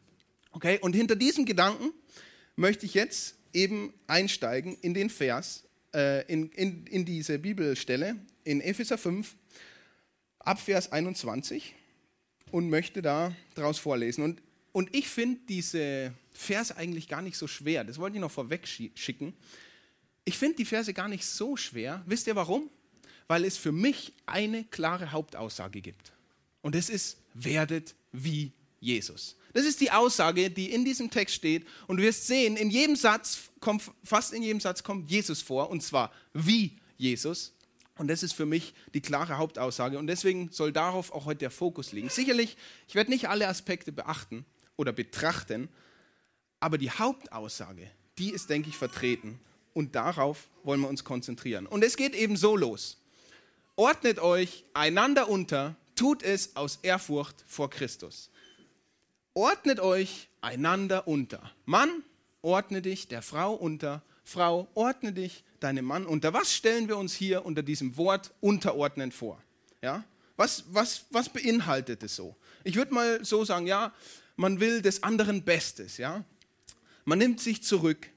[0.53, 1.93] Okay, und hinter diesem Gedanken
[2.55, 8.61] möchte ich jetzt eben einsteigen in den Vers, äh, in, in, in diese Bibelstelle in
[8.61, 9.35] Epheser 5,
[10.39, 11.75] ab Vers 21
[12.51, 14.25] und möchte da daraus vorlesen.
[14.25, 17.85] Und, und ich finde diese Verse eigentlich gar nicht so schwer.
[17.85, 19.35] Das wollte ich noch vorweg schicken.
[20.25, 22.03] Ich finde die Verse gar nicht so schwer.
[22.07, 22.71] Wisst ihr warum?
[23.29, 26.13] Weil es für mich eine klare Hauptaussage gibt.
[26.63, 29.37] Und es ist, werdet wie Jesus.
[29.53, 31.67] Das ist die Aussage, die in diesem Text steht.
[31.87, 35.71] Und du wirst sehen, in jedem Satz kommt, fast in jedem Satz kommt Jesus vor.
[35.71, 37.53] Und zwar wie Jesus.
[37.99, 39.99] Und das ist für mich die klare Hauptaussage.
[39.99, 42.09] Und deswegen soll darauf auch heute der Fokus liegen.
[42.09, 42.57] Sicherlich,
[42.89, 45.69] ich werde nicht alle Aspekte beachten oder betrachten,
[46.61, 49.41] aber die Hauptaussage, die ist, denke ich, vertreten.
[49.73, 51.67] Und darauf wollen wir uns konzentrieren.
[51.67, 52.99] Und es geht eben so los.
[53.77, 58.31] Ordnet euch einander unter, tut es aus Ehrfurcht vor Christus.
[59.33, 61.51] Ordnet euch einander unter.
[61.65, 62.03] Mann,
[62.43, 64.03] ordne dich der Frau unter.
[64.25, 66.33] Frau, ordne dich deinem Mann unter.
[66.33, 69.43] Was stellen wir uns hier unter diesem Wort unterordnen vor?
[69.83, 70.05] Ja?
[70.37, 72.37] Was, was, was beinhaltet es so?
[72.65, 73.93] Ich würde mal so sagen, ja,
[74.37, 76.25] man will des anderen Bestes, ja.
[77.05, 78.09] Man nimmt sich zurück.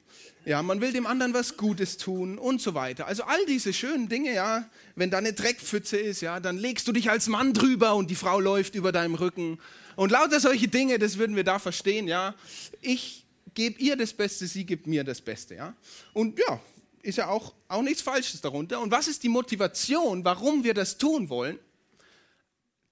[0.45, 3.07] Ja, man will dem anderen was Gutes tun und so weiter.
[3.07, 6.91] Also all diese schönen Dinge, ja, wenn da eine Dreckpfütze ist, ja, dann legst du
[6.91, 9.59] dich als Mann drüber und die Frau läuft über deinem Rücken.
[9.95, 12.35] Und lauter solche Dinge, das würden wir da verstehen, ja.
[12.81, 15.75] Ich gebe ihr das Beste, sie gibt mir das Beste, ja.
[16.11, 16.59] Und ja,
[17.03, 18.81] ist ja auch, auch nichts Falsches darunter.
[18.81, 21.57] Und was ist die Motivation, warum wir das tun wollen?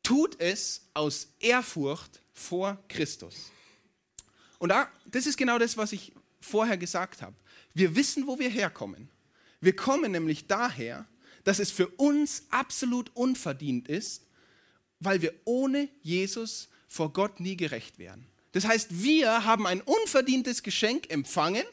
[0.03, 3.50] Tut es aus Ehrfurcht vor Christus.
[4.61, 7.35] Und da, das ist genau das, was ich vorher gesagt habe.
[7.73, 9.09] Wir wissen, wo wir herkommen.
[9.59, 11.07] Wir kommen nämlich daher,
[11.43, 14.27] dass es für uns absolut unverdient ist,
[14.99, 18.27] weil wir ohne Jesus vor Gott nie gerecht wären.
[18.51, 21.65] Das heißt, wir haben ein unverdientes Geschenk empfangen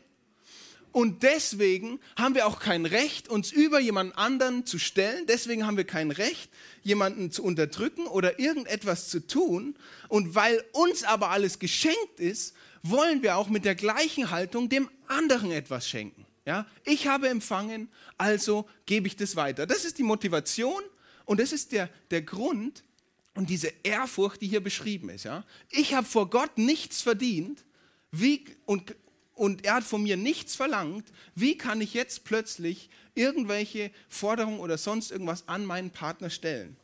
[0.98, 5.26] und deswegen haben wir auch kein Recht, uns über jemand anderen zu stellen.
[5.28, 6.50] Deswegen haben wir kein Recht,
[6.82, 9.76] jemanden zu unterdrücken oder irgendetwas zu tun.
[10.08, 14.90] Und weil uns aber alles geschenkt ist, wollen wir auch mit der gleichen Haltung dem
[15.06, 16.26] anderen etwas schenken.
[16.44, 16.66] Ja?
[16.84, 19.68] Ich habe empfangen, also gebe ich das weiter.
[19.68, 20.82] Das ist die Motivation
[21.26, 22.82] und das ist der, der Grund
[23.36, 25.22] und diese Ehrfurcht, die hier beschrieben ist.
[25.22, 25.44] Ja?
[25.70, 27.64] Ich habe vor Gott nichts verdient
[28.10, 28.96] wie, und,
[29.38, 31.06] und er hat von mir nichts verlangt.
[31.34, 36.76] Wie kann ich jetzt plötzlich irgendwelche Forderungen oder sonst irgendwas an meinen Partner stellen?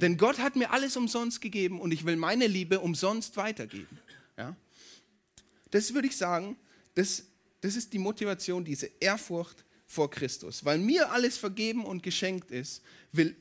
[0.00, 3.98] Denn Gott hat mir alles umsonst gegeben und ich will meine Liebe umsonst weitergeben.
[4.36, 4.54] Ja?
[5.70, 6.56] Das würde ich sagen,
[6.94, 7.24] das
[7.60, 10.64] das ist die Motivation, diese Ehrfurcht vor Christus.
[10.64, 13.36] Weil mir alles vergeben und geschenkt ist, will,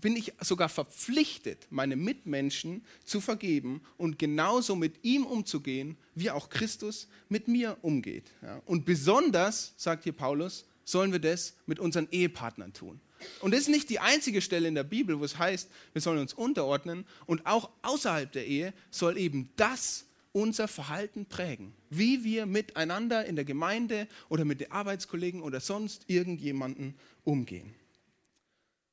[0.00, 6.48] bin ich sogar verpflichtet, meine Mitmenschen zu vergeben und genauso mit ihm umzugehen, wie auch
[6.48, 8.30] Christus mit mir umgeht.
[8.42, 8.60] Ja?
[8.66, 13.00] Und besonders, sagt hier Paulus, sollen wir das mit unseren Ehepartnern tun.
[13.40, 16.18] Und das ist nicht die einzige Stelle in der Bibel, wo es heißt, wir sollen
[16.18, 17.06] uns unterordnen.
[17.26, 21.72] Und auch außerhalb der Ehe soll eben das unser Verhalten prägen.
[21.88, 26.94] Wie wir miteinander in der Gemeinde oder mit den Arbeitskollegen oder sonst irgendjemanden
[27.24, 27.74] umgehen.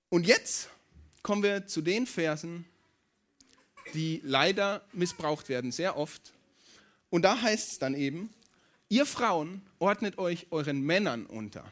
[0.10, 0.69] Und jetzt
[1.23, 2.65] kommen wir zu den Versen,
[3.93, 6.33] die leider missbraucht werden, sehr oft.
[7.09, 8.29] Und da heißt es dann eben,
[8.89, 11.71] ihr Frauen ordnet euch euren Männern unter.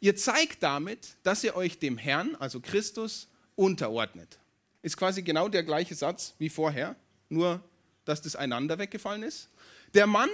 [0.00, 4.38] Ihr zeigt damit, dass ihr euch dem Herrn, also Christus, unterordnet.
[4.82, 6.94] Ist quasi genau der gleiche Satz wie vorher,
[7.28, 7.62] nur
[8.04, 9.48] dass das einander weggefallen ist.
[9.94, 10.30] Der Mann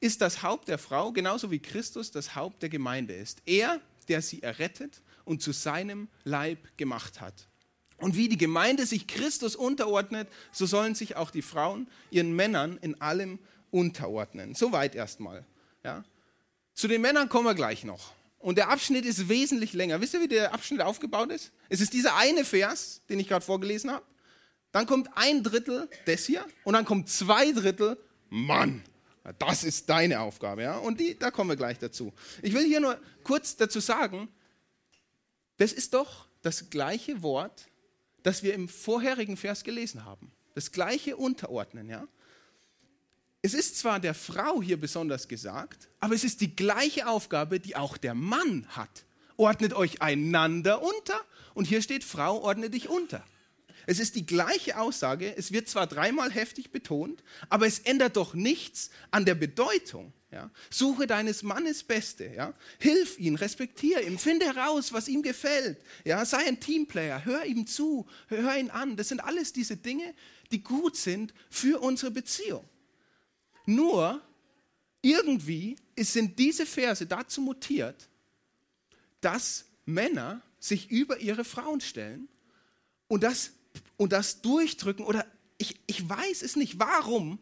[0.00, 3.42] ist das Haupt der Frau, genauso wie Christus das Haupt der Gemeinde ist.
[3.46, 7.48] Er, der sie errettet und zu seinem Leib gemacht hat.
[7.98, 12.78] Und wie die Gemeinde sich Christus unterordnet, so sollen sich auch die Frauen ihren Männern
[12.82, 13.38] in allem
[13.70, 14.54] unterordnen.
[14.54, 15.44] Soweit erstmal.
[15.82, 16.04] Ja.
[16.74, 18.12] Zu den Männern kommen wir gleich noch.
[18.38, 20.00] Und der Abschnitt ist wesentlich länger.
[20.00, 21.52] Wisst ihr, wie der Abschnitt aufgebaut ist?
[21.68, 24.04] Es ist dieser eine Vers, den ich gerade vorgelesen habe.
[24.72, 27.96] Dann kommt ein Drittel das hier und dann kommt zwei Drittel
[28.28, 28.82] Mann.
[29.38, 30.62] Das ist deine Aufgabe.
[30.62, 30.76] Ja?
[30.78, 32.12] Und die, da kommen wir gleich dazu.
[32.42, 34.28] Ich will hier nur kurz dazu sagen,
[35.56, 37.66] das ist doch das gleiche Wort,
[38.26, 40.32] das wir im vorherigen Vers gelesen haben.
[40.56, 41.88] Das gleiche Unterordnen.
[41.88, 42.08] Ja?
[43.40, 47.76] Es ist zwar der Frau hier besonders gesagt, aber es ist die gleiche Aufgabe, die
[47.76, 49.04] auch der Mann hat.
[49.36, 51.20] Ordnet euch einander unter
[51.54, 53.24] und hier steht Frau, ordne dich unter.
[53.86, 58.34] Es ist die gleiche Aussage, es wird zwar dreimal heftig betont, aber es ändert doch
[58.34, 60.12] nichts an der Bedeutung.
[60.30, 60.50] Ja?
[60.70, 62.54] Suche deines Mannes Beste, ja?
[62.78, 65.78] hilf ihn, respektiere ihn, finde heraus, was ihm gefällt.
[66.04, 66.24] Ja?
[66.24, 68.96] Sei ein Teamplayer, hör ihm zu, hör ihn an.
[68.96, 70.14] Das sind alles diese Dinge,
[70.50, 72.64] die gut sind für unsere Beziehung.
[73.66, 74.20] Nur
[75.02, 78.08] irgendwie sind diese Verse dazu mutiert,
[79.20, 82.28] dass Männer sich über ihre Frauen stellen
[83.08, 83.52] und das
[83.96, 85.26] und das durchdrücken oder
[85.58, 87.38] ich, ich weiß es nicht, warum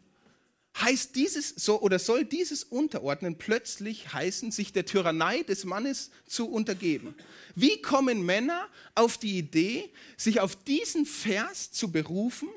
[0.81, 6.49] heißt dieses so oder soll dieses Unterordnen plötzlich heißen, sich der Tyrannei des Mannes zu
[6.49, 7.15] untergeben?
[7.55, 12.49] Wie kommen Männer auf die Idee, sich auf diesen Vers zu berufen,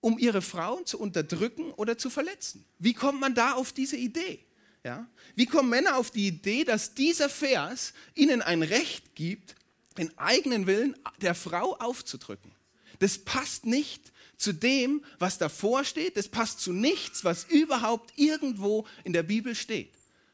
[0.00, 2.64] um ihre Frauen zu unterdrücken oder zu verletzen?
[2.78, 4.38] Wie kommt man da auf diese Idee?
[4.84, 5.08] Ja?
[5.34, 9.56] Wie kommen Männer auf die Idee, dass dieser Vers ihnen ein Recht gibt,
[9.98, 12.52] den eigenen Willen der Frau aufzudrücken?
[13.00, 16.16] Das passt nicht zu dem, was davor steht.
[16.16, 19.92] Das passt zu nichts, was überhaupt irgendwo in der Bibel steht.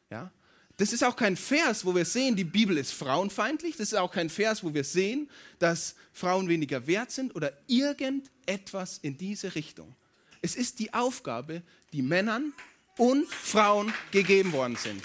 [0.09, 0.31] Ja?
[0.77, 3.77] Das ist auch kein Vers, wo wir sehen, die Bibel ist frauenfeindlich.
[3.77, 8.97] Das ist auch kein Vers, wo wir sehen, dass Frauen weniger wert sind oder irgendetwas
[8.97, 9.95] in diese Richtung.
[10.41, 11.61] Es ist die Aufgabe,
[11.93, 12.53] die Männern
[12.97, 15.01] und Frauen gegeben worden sind.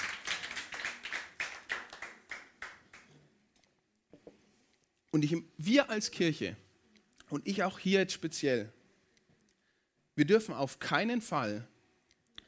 [5.11, 6.57] Und ich, wir als Kirche
[7.31, 8.73] und ich auch hier jetzt speziell,
[10.19, 11.69] wir dürfen auf keinen Fall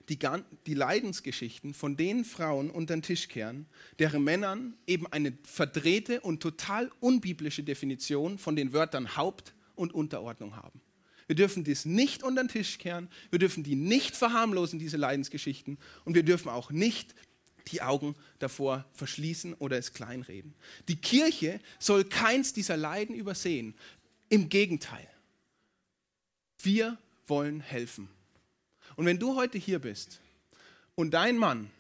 [0.08, 0.18] die,
[0.66, 3.66] die Leidensgeschichten von den Frauen unter den Tisch kehren,
[4.00, 10.56] deren Männern eben eine verdrehte und total unbiblische Definition von den Wörtern Haupt und Unterordnung
[10.56, 10.80] haben.
[11.28, 15.78] Wir dürfen dies nicht unter den Tisch kehren, wir dürfen die nicht verharmlosen, diese Leidensgeschichten,
[16.04, 17.14] und wir dürfen auch nicht
[17.68, 20.54] die Augen davor verschließen oder es kleinreden.
[20.88, 23.76] Die Kirche soll keins dieser Leiden übersehen.
[24.28, 25.06] Im Gegenteil,
[26.62, 26.98] wir
[27.30, 28.10] wollen helfen.
[28.96, 30.20] Und wenn du heute hier bist
[30.94, 31.70] und dein Mann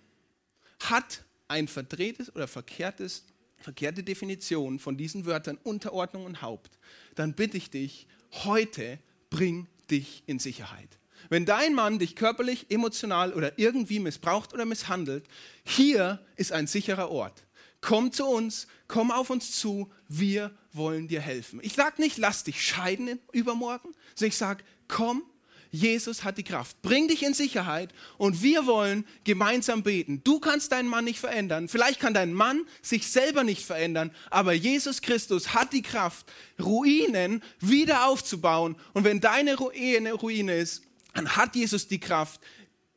[0.80, 3.24] hat ein verdrehtes oder verkehrtes,
[3.58, 6.78] verkehrte Definition von diesen Wörtern Unterordnung und Haupt,
[7.16, 8.06] dann bitte ich dich,
[8.44, 10.98] heute bring dich in Sicherheit.
[11.28, 15.26] Wenn dein Mann dich körperlich, emotional oder irgendwie missbraucht oder misshandelt,
[15.64, 17.44] hier ist ein sicherer Ort.
[17.82, 21.60] Komm zu uns, komm auf uns zu, wir wollen dir helfen.
[21.62, 25.22] Ich sage nicht, lass dich scheiden übermorgen, sondern ich sage, komm,
[25.70, 26.80] Jesus hat die Kraft.
[26.82, 30.22] Bring dich in Sicherheit und wir wollen gemeinsam beten.
[30.24, 31.68] Du kannst deinen Mann nicht verändern.
[31.68, 36.26] Vielleicht kann dein Mann sich selber nicht verändern, aber Jesus Christus hat die Kraft,
[36.60, 38.76] Ruinen wieder aufzubauen.
[38.92, 40.82] Und wenn deine Ehe eine Ruine ist,
[41.14, 42.40] dann hat Jesus die Kraft,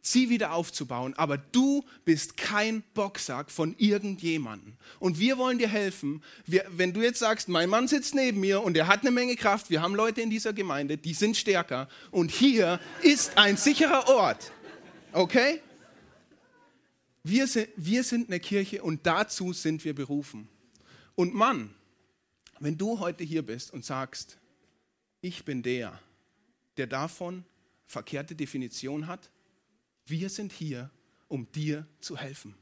[0.04, 1.16] sie wieder aufzubauen.
[1.16, 4.74] Aber du bist kein Boxsack von irgendjemandem.
[5.00, 6.22] Und wir wollen dir helfen.
[6.46, 9.36] Wir, wenn du jetzt sagst, mein Mann sitzt neben mir und er hat eine Menge
[9.36, 11.88] Kraft, wir haben Leute in dieser Gemeinde, die sind stärker.
[12.12, 14.52] Und hier ist ein sicherer Ort.
[15.14, 15.62] Okay?
[17.24, 20.50] Wir sind, wir sind eine Kirche und dazu sind wir berufen.
[21.16, 21.74] Und Mann,
[22.60, 24.38] wenn du heute hier bist und sagst,
[25.22, 25.98] ich bin der,
[26.76, 27.46] der davon
[27.88, 29.30] verkehrte Definition hat,
[30.06, 30.92] wir sind hier,
[31.28, 32.56] um dir zu helfen.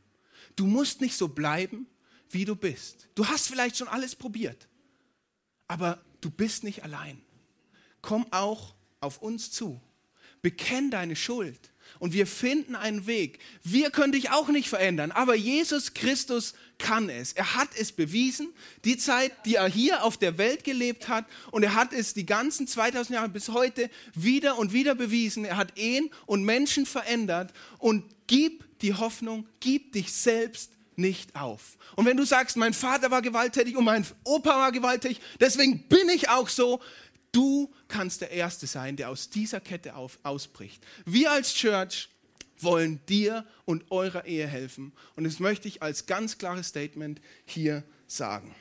[0.55, 1.87] Du musst nicht so bleiben,
[2.29, 3.09] wie du bist.
[3.15, 4.67] Du hast vielleicht schon alles probiert,
[5.67, 7.21] aber du bist nicht allein.
[8.01, 9.81] Komm auch auf uns zu.
[10.41, 11.70] Bekenn deine Schuld
[12.01, 13.37] und wir finden einen Weg.
[13.63, 17.31] Wir können dich auch nicht verändern, aber Jesus Christus kann es.
[17.33, 18.49] Er hat es bewiesen,
[18.83, 22.25] die Zeit, die er hier auf der Welt gelebt hat und er hat es die
[22.25, 25.45] ganzen 2000 Jahre bis heute wieder und wieder bewiesen.
[25.45, 31.77] Er hat Ehen und Menschen verändert und gib die Hoffnung, gib dich selbst nicht auf.
[31.95, 36.09] Und wenn du sagst, mein Vater war gewalttätig und mein Opa war gewalttätig, deswegen bin
[36.09, 36.81] ich auch so,
[37.31, 40.85] Du kannst der Erste sein, der aus dieser Kette auf, ausbricht.
[41.05, 42.09] Wir als Church
[42.57, 44.93] wollen dir und eurer Ehe helfen.
[45.15, 48.53] Und das möchte ich als ganz klares Statement hier sagen.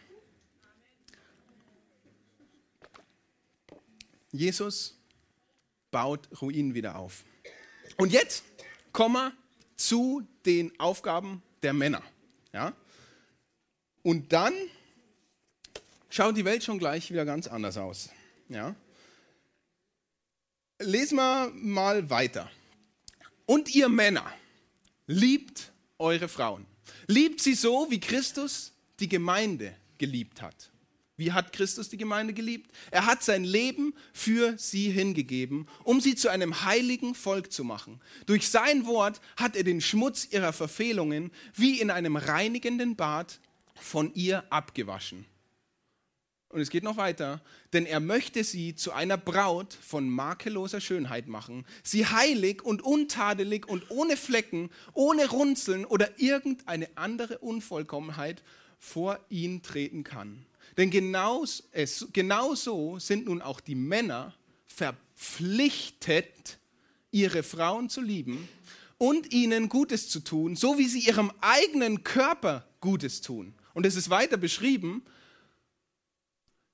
[4.33, 4.97] Jesus
[5.91, 7.25] baut Ruinen wieder auf.
[7.97, 8.45] Und jetzt
[8.93, 9.33] kommen wir
[9.77, 12.03] zu den Aufgaben der Männer.
[12.53, 12.75] Ja?
[14.03, 14.55] Und dann
[16.09, 18.11] schaut die Welt schon gleich wieder ganz anders aus.
[18.51, 18.75] Ja?
[20.81, 22.51] Lesen wir mal weiter.
[23.47, 24.31] Und ihr Männer,
[25.07, 26.67] liebt eure Frauen.
[27.07, 30.71] Liebt sie so, wie Christus die Gemeinde geliebt hat.
[31.17, 32.71] Wie hat Christus die Gemeinde geliebt?
[32.91, 38.01] Er hat sein Leben für sie hingegeben, um sie zu einem heiligen Volk zu machen.
[38.25, 43.39] Durch sein Wort hat er den Schmutz ihrer Verfehlungen wie in einem reinigenden Bad
[43.75, 45.27] von ihr abgewaschen.
[46.51, 47.41] Und es geht noch weiter,
[47.73, 53.69] denn er möchte sie zu einer Braut von makelloser Schönheit machen, sie heilig und untadelig
[53.69, 58.43] und ohne Flecken, ohne Runzeln oder irgendeine andere Unvollkommenheit
[58.81, 60.45] vor ihn treten kann.
[60.77, 64.35] Denn genau, so sind nun auch die Männer
[64.67, 66.59] verpflichtet,
[67.13, 68.49] ihre Frauen zu lieben
[68.99, 73.55] und ihnen Gutes zu tun, so wie sie ihrem eigenen Körper Gutes tun.
[73.73, 75.05] Und es ist weiter beschrieben,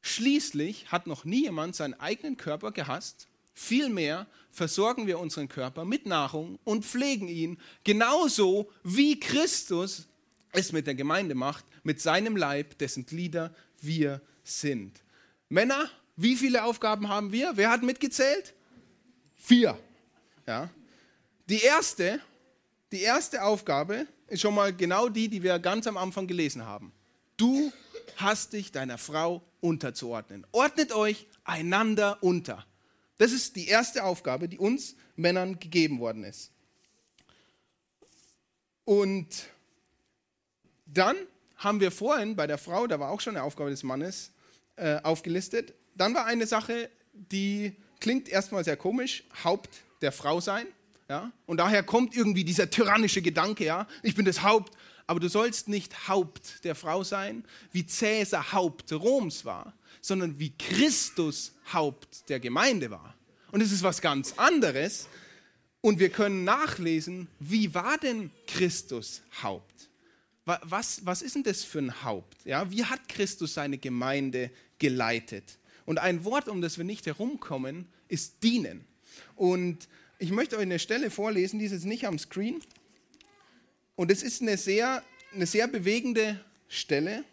[0.06, 3.26] Schließlich hat noch nie jemand seinen eigenen Körper gehasst.
[3.54, 10.06] Vielmehr versorgen wir unseren Körper mit Nahrung und pflegen ihn, genauso wie Christus
[10.52, 15.02] es mit der Gemeinde macht, mit seinem Leib, dessen Glieder wir sind.
[15.48, 17.56] Männer, wie viele Aufgaben haben wir?
[17.56, 18.54] Wer hat mitgezählt?
[19.34, 19.76] Vier.
[20.46, 20.70] Ja.
[21.48, 22.20] Die erste,
[22.92, 26.92] die erste Aufgabe ist schon mal genau die, die wir ganz am Anfang gelesen haben.
[27.36, 27.72] Du
[28.16, 30.46] hast dich deiner Frau unterzuordnen.
[30.52, 32.66] Ordnet euch einander unter.
[33.18, 36.50] Das ist die erste Aufgabe, die uns Männern gegeben worden ist.
[38.84, 39.48] Und
[40.86, 41.16] dann
[41.56, 44.30] haben wir vorhin bei der Frau, da war auch schon eine Aufgabe des Mannes
[44.76, 45.74] äh, aufgelistet.
[45.94, 50.66] Dann war eine Sache, die klingt erstmal sehr komisch, Haupt der Frau sein.
[51.08, 51.32] Ja?
[51.46, 54.76] Und daher kommt irgendwie dieser tyrannische Gedanke, ja, ich bin das Haupt
[55.06, 60.50] aber du sollst nicht Haupt der Frau sein, wie Cäsar Haupt Roms war, sondern wie
[60.56, 63.14] Christus Haupt der Gemeinde war.
[63.52, 65.08] Und es ist was ganz anderes.
[65.80, 69.88] Und wir können nachlesen, wie war denn Christus Haupt?
[70.44, 72.44] Was, was ist denn das für ein Haupt?
[72.44, 75.58] Ja, wie hat Christus seine Gemeinde geleitet?
[75.84, 78.84] Und ein Wort, um das wir nicht herumkommen, ist dienen.
[79.34, 79.88] Und
[80.18, 82.60] ich möchte euch eine Stelle vorlesen, die ist jetzt nicht am Screen.
[83.96, 87.24] Und es ist eine sehr, eine sehr bewegende Stelle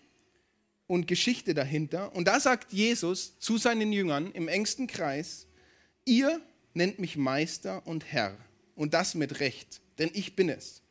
[0.88, 2.16] und Geschichte dahinter.
[2.16, 5.46] Und da sagt Jesus zu seinen Jüngern im engsten Kreis,
[6.06, 6.42] ihr
[6.74, 8.38] nennt mich Meister und Herr
[8.76, 10.82] und das mit Recht, denn ich bin es.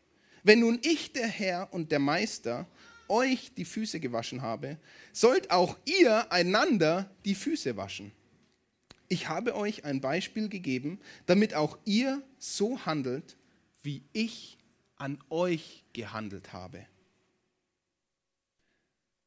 [0.42, 2.66] Wenn nun ich, der Herr und der Meister,
[3.08, 4.78] euch die Füße gewaschen habe,
[5.12, 8.12] sollt auch ihr einander die Füße waschen.
[9.08, 13.37] Ich habe euch ein Beispiel gegeben, damit auch ihr so handelt,
[13.82, 14.56] wie ich
[15.03, 16.87] an euch gehandelt habe.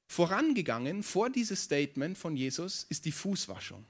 [0.08, 3.84] Vorangegangen vor dieses Statement von Jesus ist die Fußwaschung.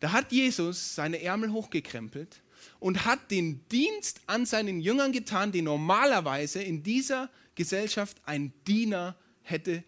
[0.00, 2.42] Da hat Jesus seine Ärmel hochgekrempelt
[2.80, 9.14] und hat den Dienst an seinen Jüngern getan, den normalerweise in dieser Gesellschaft ein Diener
[9.42, 9.84] hätte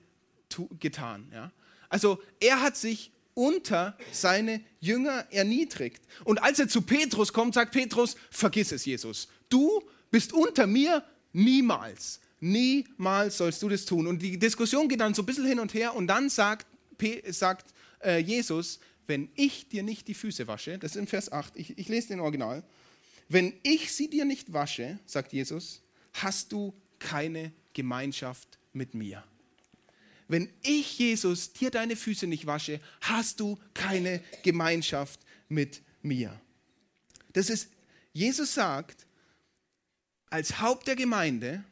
[0.79, 1.29] getan.
[1.33, 1.51] Ja?
[1.89, 6.03] Also er hat sich unter seine Jünger erniedrigt.
[6.23, 9.27] Und als er zu Petrus kommt, sagt Petrus, vergiss es, Jesus.
[9.49, 12.21] Du bist unter mir niemals.
[12.41, 14.07] Niemals sollst du das tun.
[14.07, 16.67] Und die Diskussion geht dann so ein bisschen hin und her und dann sagt,
[17.29, 21.57] sagt äh, Jesus, wenn ich dir nicht die Füße wasche, das ist in Vers 8,
[21.57, 22.63] ich, ich lese den Original,
[23.29, 25.83] wenn ich sie dir nicht wasche, sagt Jesus,
[26.15, 29.25] hast du keine Gemeinschaft mit mir.
[30.29, 36.41] Wenn ich, Jesus, dir deine Füße nicht wasche, hast du keine Gemeinschaft mit mir.
[37.33, 37.69] Das ist,
[38.13, 39.07] Jesus sagt,
[40.33, 41.63] als Haupt der Gemeinde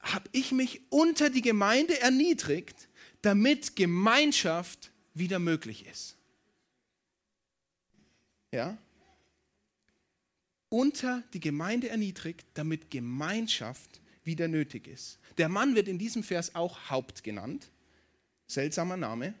[0.00, 2.88] habe ich mich unter die Gemeinde erniedrigt,
[3.22, 6.16] damit Gemeinschaft wieder möglich ist.
[8.50, 8.76] Ja?
[10.68, 15.20] Unter die Gemeinde erniedrigt, damit Gemeinschaft wieder nötig ist.
[15.38, 17.70] Der Mann wird in diesem Vers auch Haupt genannt.
[18.48, 19.34] Seltsamer Name.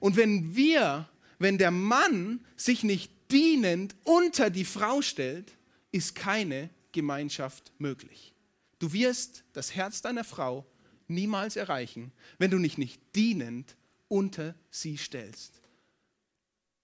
[0.00, 5.52] Und wenn wir, wenn der Mann sich nicht dienend unter die Frau stellt,
[5.92, 8.34] ist keine Gemeinschaft möglich.
[8.78, 10.66] Du wirst das Herz deiner Frau
[11.08, 13.76] niemals erreichen, wenn du dich nicht dienend
[14.08, 15.60] unter sie stellst.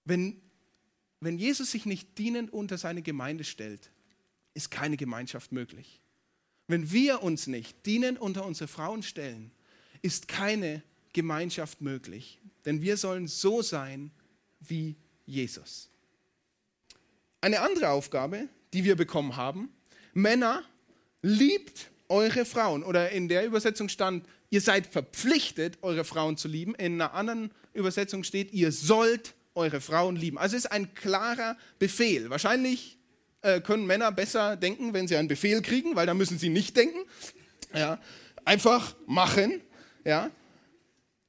[0.04, 0.40] Wenn,
[1.20, 3.90] wenn Jesus sich nicht dienend unter seine Gemeinde stellt,
[4.54, 6.00] ist keine Gemeinschaft möglich.
[6.66, 9.50] Wenn wir uns nicht dienend unter unsere Frauen stellen,
[10.02, 12.40] ist keine Gemeinschaft möglich.
[12.64, 14.10] Denn wir sollen so sein
[14.60, 15.90] wie Jesus.
[17.40, 19.70] Eine andere Aufgabe, die wir bekommen haben,
[20.18, 20.62] Männer,
[21.22, 22.82] liebt eure Frauen.
[22.82, 26.74] Oder in der Übersetzung stand, ihr seid verpflichtet, eure Frauen zu lieben.
[26.74, 30.38] In einer anderen Übersetzung steht, ihr sollt eure Frauen lieben.
[30.38, 32.30] Also es ist ein klarer Befehl.
[32.30, 32.98] Wahrscheinlich
[33.42, 36.76] äh, können Männer besser denken, wenn sie einen Befehl kriegen, weil da müssen sie nicht
[36.76, 36.98] denken.
[37.74, 38.00] Ja,
[38.44, 39.60] einfach machen.
[40.04, 40.30] Ja.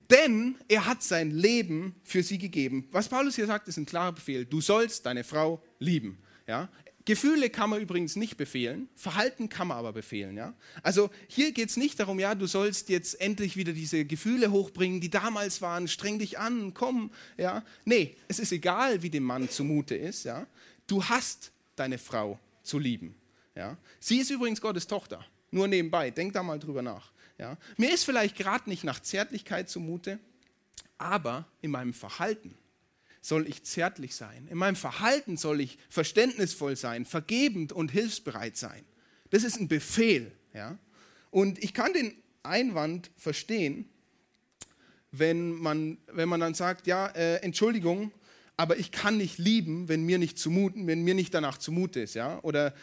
[0.10, 2.88] Denn er hat sein Leben für sie gegeben.
[2.92, 4.46] Was Paulus hier sagt, ist ein klarer Befehl.
[4.46, 6.18] Du sollst deine Frau lieben.
[6.48, 6.70] Ja.
[7.10, 10.38] Gefühle kann man übrigens nicht befehlen, Verhalten kann man aber befehlen.
[10.38, 10.54] Ja?
[10.84, 15.02] Also hier geht es nicht darum, ja, du sollst jetzt endlich wieder diese Gefühle hochbringen,
[15.02, 17.10] die damals waren, streng dich an, komm.
[17.36, 17.66] Ja?
[17.84, 20.24] Nee, es ist egal, wie dem Mann zumute ist.
[20.24, 20.46] Ja?
[20.86, 23.16] Du hast deine Frau zu lieben.
[23.56, 23.76] Ja?
[24.00, 27.12] Sie ist übrigens Gottes Tochter, nur nebenbei, denk da mal drüber nach.
[27.40, 27.58] Ja?
[27.78, 30.20] Mir ist vielleicht gerade nicht nach Zärtlichkeit zumute,
[31.00, 32.56] aber in meinem Verhalten
[33.22, 34.48] soll ich zärtlich sein.
[34.50, 38.84] In meinem Verhalten soll ich verständnisvoll sein, vergebend und hilfsbereit sein.
[39.30, 40.32] Das ist ein Befehl.
[40.54, 40.78] Ja?
[41.32, 43.90] Und ich kann den Einwand verstehen,
[45.12, 48.12] wenn man, wenn man dann sagt, ja, äh, Entschuldigung,
[48.58, 52.14] aber ich kann nicht lieben, wenn mir nicht zumuten, wenn mir nicht danach zumute ist,
[52.14, 52.40] ja?
[52.44, 52.74] Oder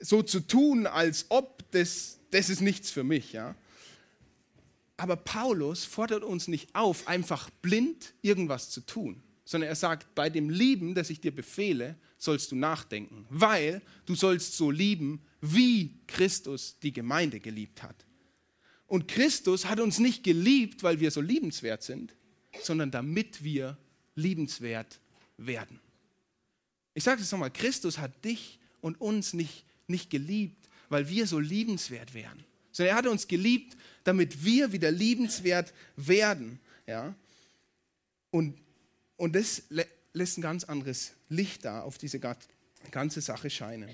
[0.00, 3.54] so zu tun, als ob das, das ist nichts für mich, ja?
[4.96, 10.30] Aber Paulus fordert uns nicht auf, einfach blind irgendwas zu tun, sondern er sagt, bei
[10.30, 15.94] dem Lieben, das ich dir befehle, sollst du nachdenken, weil du sollst so lieben, wie
[16.06, 18.06] Christus die Gemeinde geliebt hat.
[18.86, 22.14] Und Christus hat uns nicht geliebt, weil wir so liebenswert sind,
[22.62, 23.76] sondern damit wir
[24.14, 25.00] liebenswert
[25.36, 25.80] werden.
[26.94, 31.38] Ich sage es nochmal, Christus hat dich und uns nicht, nicht geliebt, weil wir so
[31.38, 36.60] liebenswert wären, sondern er hat uns geliebt, damit wir wieder liebenswert werden.
[36.86, 37.14] Ja?
[38.30, 38.54] Und,
[39.16, 39.64] und das
[40.12, 42.20] lässt ein ganz anderes Licht da auf diese
[42.90, 43.90] ganze Sache scheinen.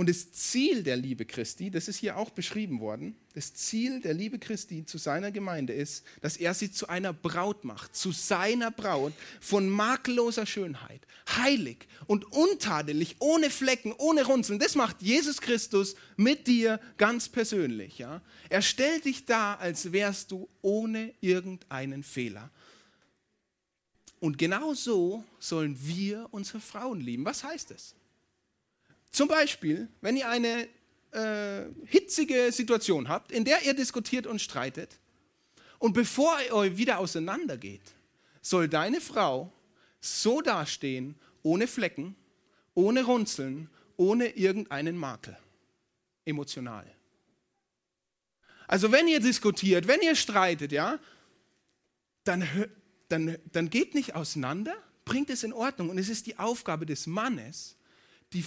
[0.00, 4.14] Und das Ziel der Liebe Christi, das ist hier auch beschrieben worden, das Ziel der
[4.14, 8.70] Liebe Christi zu seiner Gemeinde ist, dass er sie zu einer Braut macht, zu seiner
[8.70, 9.12] Braut
[9.42, 11.06] von makelloser Schönheit,
[11.36, 14.58] heilig und untadelig, ohne Flecken, ohne Runzeln.
[14.58, 17.98] Das macht Jesus Christus mit dir ganz persönlich.
[17.98, 18.22] Ja?
[18.48, 22.50] Er stellt dich da, als wärst du ohne irgendeinen Fehler.
[24.20, 27.24] Und genau so sollen wir unsere Frauen lieben.
[27.24, 27.94] Was heißt es?
[29.10, 30.68] Zum Beispiel, wenn ihr eine
[31.12, 34.98] äh, hitzige Situation habt, in der ihr diskutiert und streitet,
[35.78, 37.94] und bevor ihr euch wieder auseinandergeht,
[38.42, 39.50] soll deine Frau
[40.00, 42.14] so dastehen, ohne Flecken,
[42.74, 45.36] ohne Runzeln, ohne irgendeinen Makel.
[46.26, 46.86] Emotional.
[48.68, 50.98] Also wenn ihr diskutiert, wenn ihr streitet, ja,
[52.24, 52.46] dann,
[53.10, 55.90] dann, dann geht nicht auseinander, bringt es in Ordnung.
[55.90, 57.76] Und es ist die Aufgabe des Mannes,
[58.32, 58.44] die,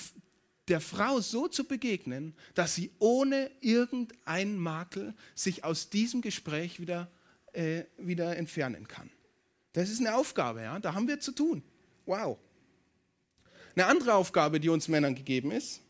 [0.68, 7.12] der Frau so zu begegnen, dass sie ohne irgendeinen Makel sich aus diesem Gespräch wieder,
[7.52, 9.10] äh, wieder entfernen kann.
[9.74, 10.80] Das ist eine Aufgabe, ja?
[10.80, 11.64] da haben wir zu tun.
[12.06, 12.38] Wow.
[13.76, 15.82] Eine andere Aufgabe, die uns Männern gegeben ist,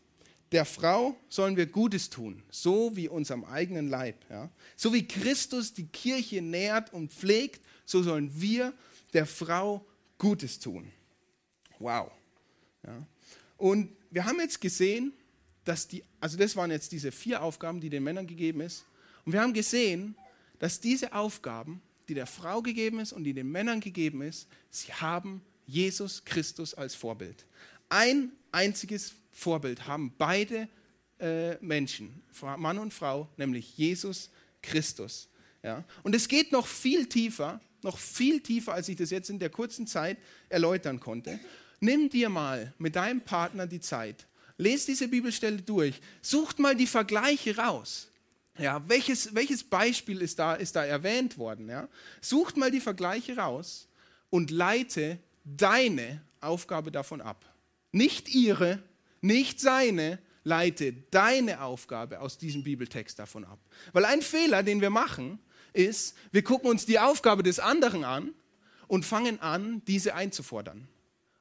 [0.53, 4.23] der Frau sollen wir Gutes tun, so wie unserem eigenen Leib.
[4.29, 4.49] Ja?
[4.75, 8.71] So wie Christus die Kirche nährt und pflegt, so sollen wir
[9.13, 9.85] der Frau
[10.19, 10.91] Gutes tun.
[11.79, 12.11] Wow.
[12.85, 13.05] Ja?
[13.57, 15.11] Und wir haben jetzt gesehen,
[15.65, 18.85] dass die, also das waren jetzt diese vier Aufgaben, die den Männern gegeben ist.
[19.25, 20.15] Und wir haben gesehen,
[20.59, 24.93] dass diese Aufgaben, die der Frau gegeben ist und die den Männern gegeben ist, sie
[24.93, 27.45] haben Jesus Christus als Vorbild.
[27.89, 30.67] Ein einziges Vorbild haben beide
[31.19, 32.23] äh, Menschen,
[32.57, 34.29] Mann und Frau, nämlich Jesus
[34.61, 35.29] Christus.
[35.63, 35.83] Ja?
[36.03, 39.49] Und es geht noch viel tiefer, noch viel tiefer, als ich das jetzt in der
[39.49, 40.17] kurzen Zeit
[40.49, 41.39] erläutern konnte.
[41.79, 44.27] Nimm dir mal mit deinem Partner die Zeit,
[44.57, 48.09] lest diese Bibelstelle durch, sucht mal die Vergleiche raus.
[48.57, 51.69] Ja, welches, welches Beispiel ist da, ist da erwähnt worden?
[51.69, 51.89] Ja?
[52.21, 53.87] Sucht mal die Vergleiche raus
[54.29, 57.52] und leite deine Aufgabe davon ab.
[57.93, 58.83] Nicht ihre,
[59.21, 63.59] nicht seine, leite deine Aufgabe aus diesem Bibeltext davon ab.
[63.93, 65.39] Weil ein Fehler, den wir machen,
[65.71, 68.33] ist, wir gucken uns die Aufgabe des anderen an
[68.87, 70.87] und fangen an, diese einzufordern.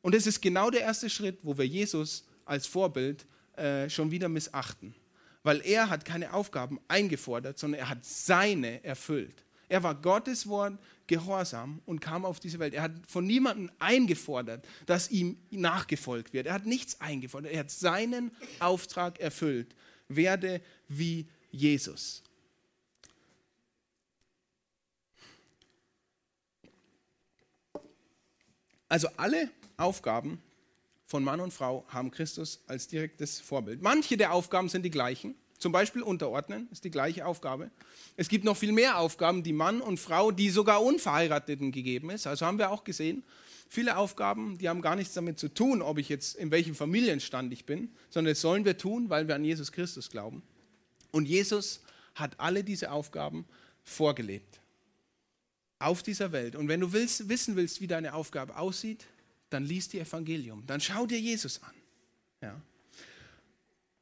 [0.03, 3.26] Und das ist genau der erste Schritt, wo wir Jesus als Vorbild
[3.57, 4.94] äh, schon wieder missachten.
[5.42, 9.44] Weil er hat keine Aufgaben eingefordert, sondern er hat seine erfüllt.
[9.72, 12.74] Er war Gottes Wort gehorsam und kam auf diese Welt.
[12.74, 16.46] Er hat von niemandem eingefordert, dass ihm nachgefolgt wird.
[16.46, 17.52] Er hat nichts eingefordert.
[17.52, 19.74] Er hat seinen Auftrag erfüllt.
[20.08, 22.22] Werde wie Jesus.
[28.90, 29.48] Also alle
[29.78, 30.42] Aufgaben
[31.06, 33.80] von Mann und Frau haben Christus als direktes Vorbild.
[33.80, 35.34] Manche der Aufgaben sind die gleichen.
[35.62, 37.70] Zum Beispiel unterordnen ist die gleiche Aufgabe.
[38.16, 42.26] Es gibt noch viel mehr Aufgaben, die Mann und Frau, die sogar Unverheirateten gegeben ist.
[42.26, 43.22] Also haben wir auch gesehen,
[43.68, 47.52] viele Aufgaben, die haben gar nichts damit zu tun, ob ich jetzt in welchem Familienstand
[47.52, 50.42] ich bin, sondern das sollen wir tun, weil wir an Jesus Christus glauben.
[51.12, 51.80] Und Jesus
[52.16, 53.44] hat alle diese Aufgaben
[53.84, 54.58] vorgelebt.
[55.78, 56.56] Auf dieser Welt.
[56.56, 59.06] Und wenn du willst, wissen willst, wie deine Aufgabe aussieht,
[59.48, 60.64] dann liest die Evangelium.
[60.66, 61.74] Dann schau dir Jesus an.
[62.40, 62.60] Ja.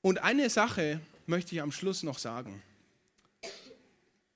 [0.01, 2.63] Und eine Sache, möchte ich am Schluss noch sagen.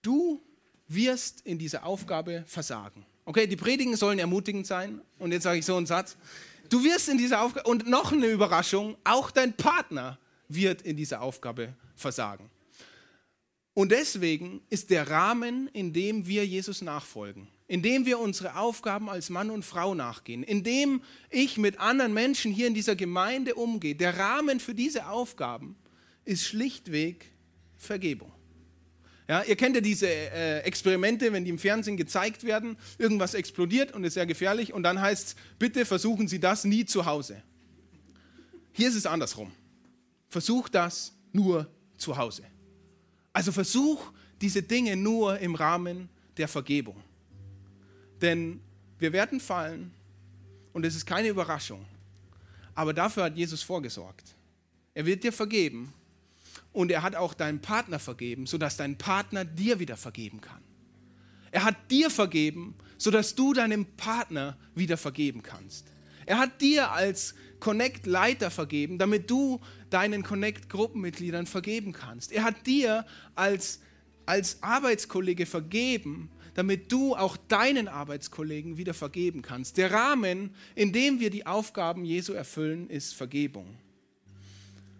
[0.01, 0.41] Du
[0.89, 3.05] wirst in dieser Aufgabe versagen.
[3.27, 5.01] Okay, die Predigen sollen ermutigend sein.
[5.19, 6.17] Und jetzt sage ich so einen Satz.
[6.71, 10.19] Du wirst in dieser Aufgabe, und noch eine Überraschung, auch dein Partner
[10.49, 12.51] wird in dieser Aufgabe versagen.
[13.75, 19.11] Und deswegen ist der Rahmen, in dem wir Jesus nachfolgen, in dem wir unsere Aufgaben
[19.11, 23.55] als Mann und Frau nachgehen, in dem ich mit anderen Menschen hier in dieser Gemeinde
[23.57, 25.77] umgehe, der Rahmen für diese Aufgaben
[26.25, 27.31] ist schlichtweg
[27.77, 28.33] Vergebung.
[29.27, 33.93] Ja, ihr kennt ja diese äh, Experimente, wenn die im Fernsehen gezeigt werden, irgendwas explodiert
[33.93, 37.43] und ist sehr gefährlich und dann heißt es, bitte versuchen Sie das nie zu Hause.
[38.73, 39.51] Hier ist es andersrum.
[40.29, 42.43] Versuch das nur zu Hause.
[43.33, 47.03] Also versuch diese Dinge nur im Rahmen der Vergebung.
[48.21, 48.61] Denn
[48.99, 49.91] wir werden fallen
[50.73, 51.87] und es ist keine Überraschung.
[52.75, 54.35] Aber dafür hat Jesus vorgesorgt.
[54.93, 55.93] Er wird dir vergeben
[56.75, 60.61] und er hat auch deinem Partner vergeben, sodass dein Partner dir wieder vergeben kann.
[61.53, 65.87] Er hat dir vergeben, sodass du deinem Partner wieder vergeben kannst.
[66.27, 72.33] Er hat dir als Connect-Leiter vergeben, damit du deinen Connect-Gruppenmitgliedern vergeben kannst.
[72.33, 73.07] Er hat dir
[73.37, 73.81] als,
[74.27, 79.77] als Arbeitskollege vergeben, damit du auch deinen Arbeitskollegen wieder vergeben kannst.
[79.77, 83.77] Der Rahmen, in dem wir die Aufgaben Jesu erfüllen, ist Vergebung.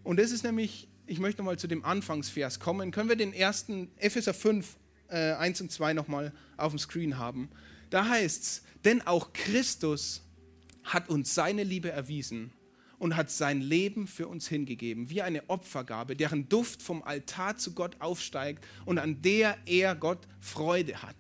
[0.05, 2.91] Und das ist nämlich ich möchte nochmal zu dem Anfangsvers kommen.
[2.91, 4.77] Können wir den ersten Epheser 5,
[5.09, 7.49] äh, 1 und 2 nochmal auf dem Screen haben?
[7.91, 10.23] Da heißt es, denn auch Christus
[10.83, 12.53] hat uns seine Liebe erwiesen
[12.99, 17.73] und hat sein Leben für uns hingegeben, wie eine Opfergabe, deren Duft vom Altar zu
[17.73, 21.17] Gott aufsteigt und an der er Gott Freude hat.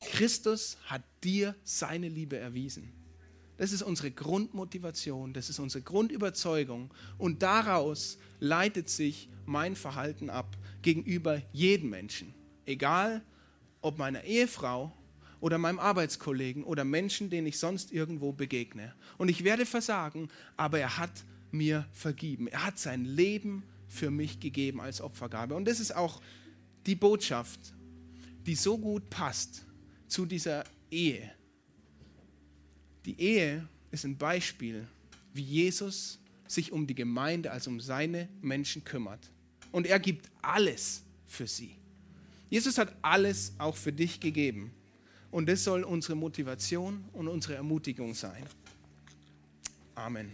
[0.00, 2.92] Christus hat dir seine Liebe erwiesen.
[3.56, 6.92] Das ist unsere Grundmotivation, das ist unsere Grundüberzeugung.
[7.18, 12.34] Und daraus leitet sich mein Verhalten ab gegenüber jedem Menschen.
[12.66, 13.22] Egal,
[13.80, 14.92] ob meiner Ehefrau
[15.40, 18.94] oder meinem Arbeitskollegen oder Menschen, denen ich sonst irgendwo begegne.
[19.18, 22.46] Und ich werde versagen, aber er hat mir vergeben.
[22.46, 25.54] Er hat sein Leben für mich gegeben als Opfergabe.
[25.54, 26.22] Und das ist auch
[26.86, 27.60] die Botschaft,
[28.46, 29.66] die so gut passt
[30.08, 31.30] zu dieser Ehe.
[33.04, 34.86] Die Ehe ist ein Beispiel,
[35.34, 39.30] wie Jesus sich um die Gemeinde, also um seine Menschen kümmert.
[39.70, 41.74] Und er gibt alles für sie.
[42.50, 44.72] Jesus hat alles auch für dich gegeben.
[45.30, 48.44] Und das soll unsere Motivation und unsere Ermutigung sein.
[49.94, 50.30] Amen.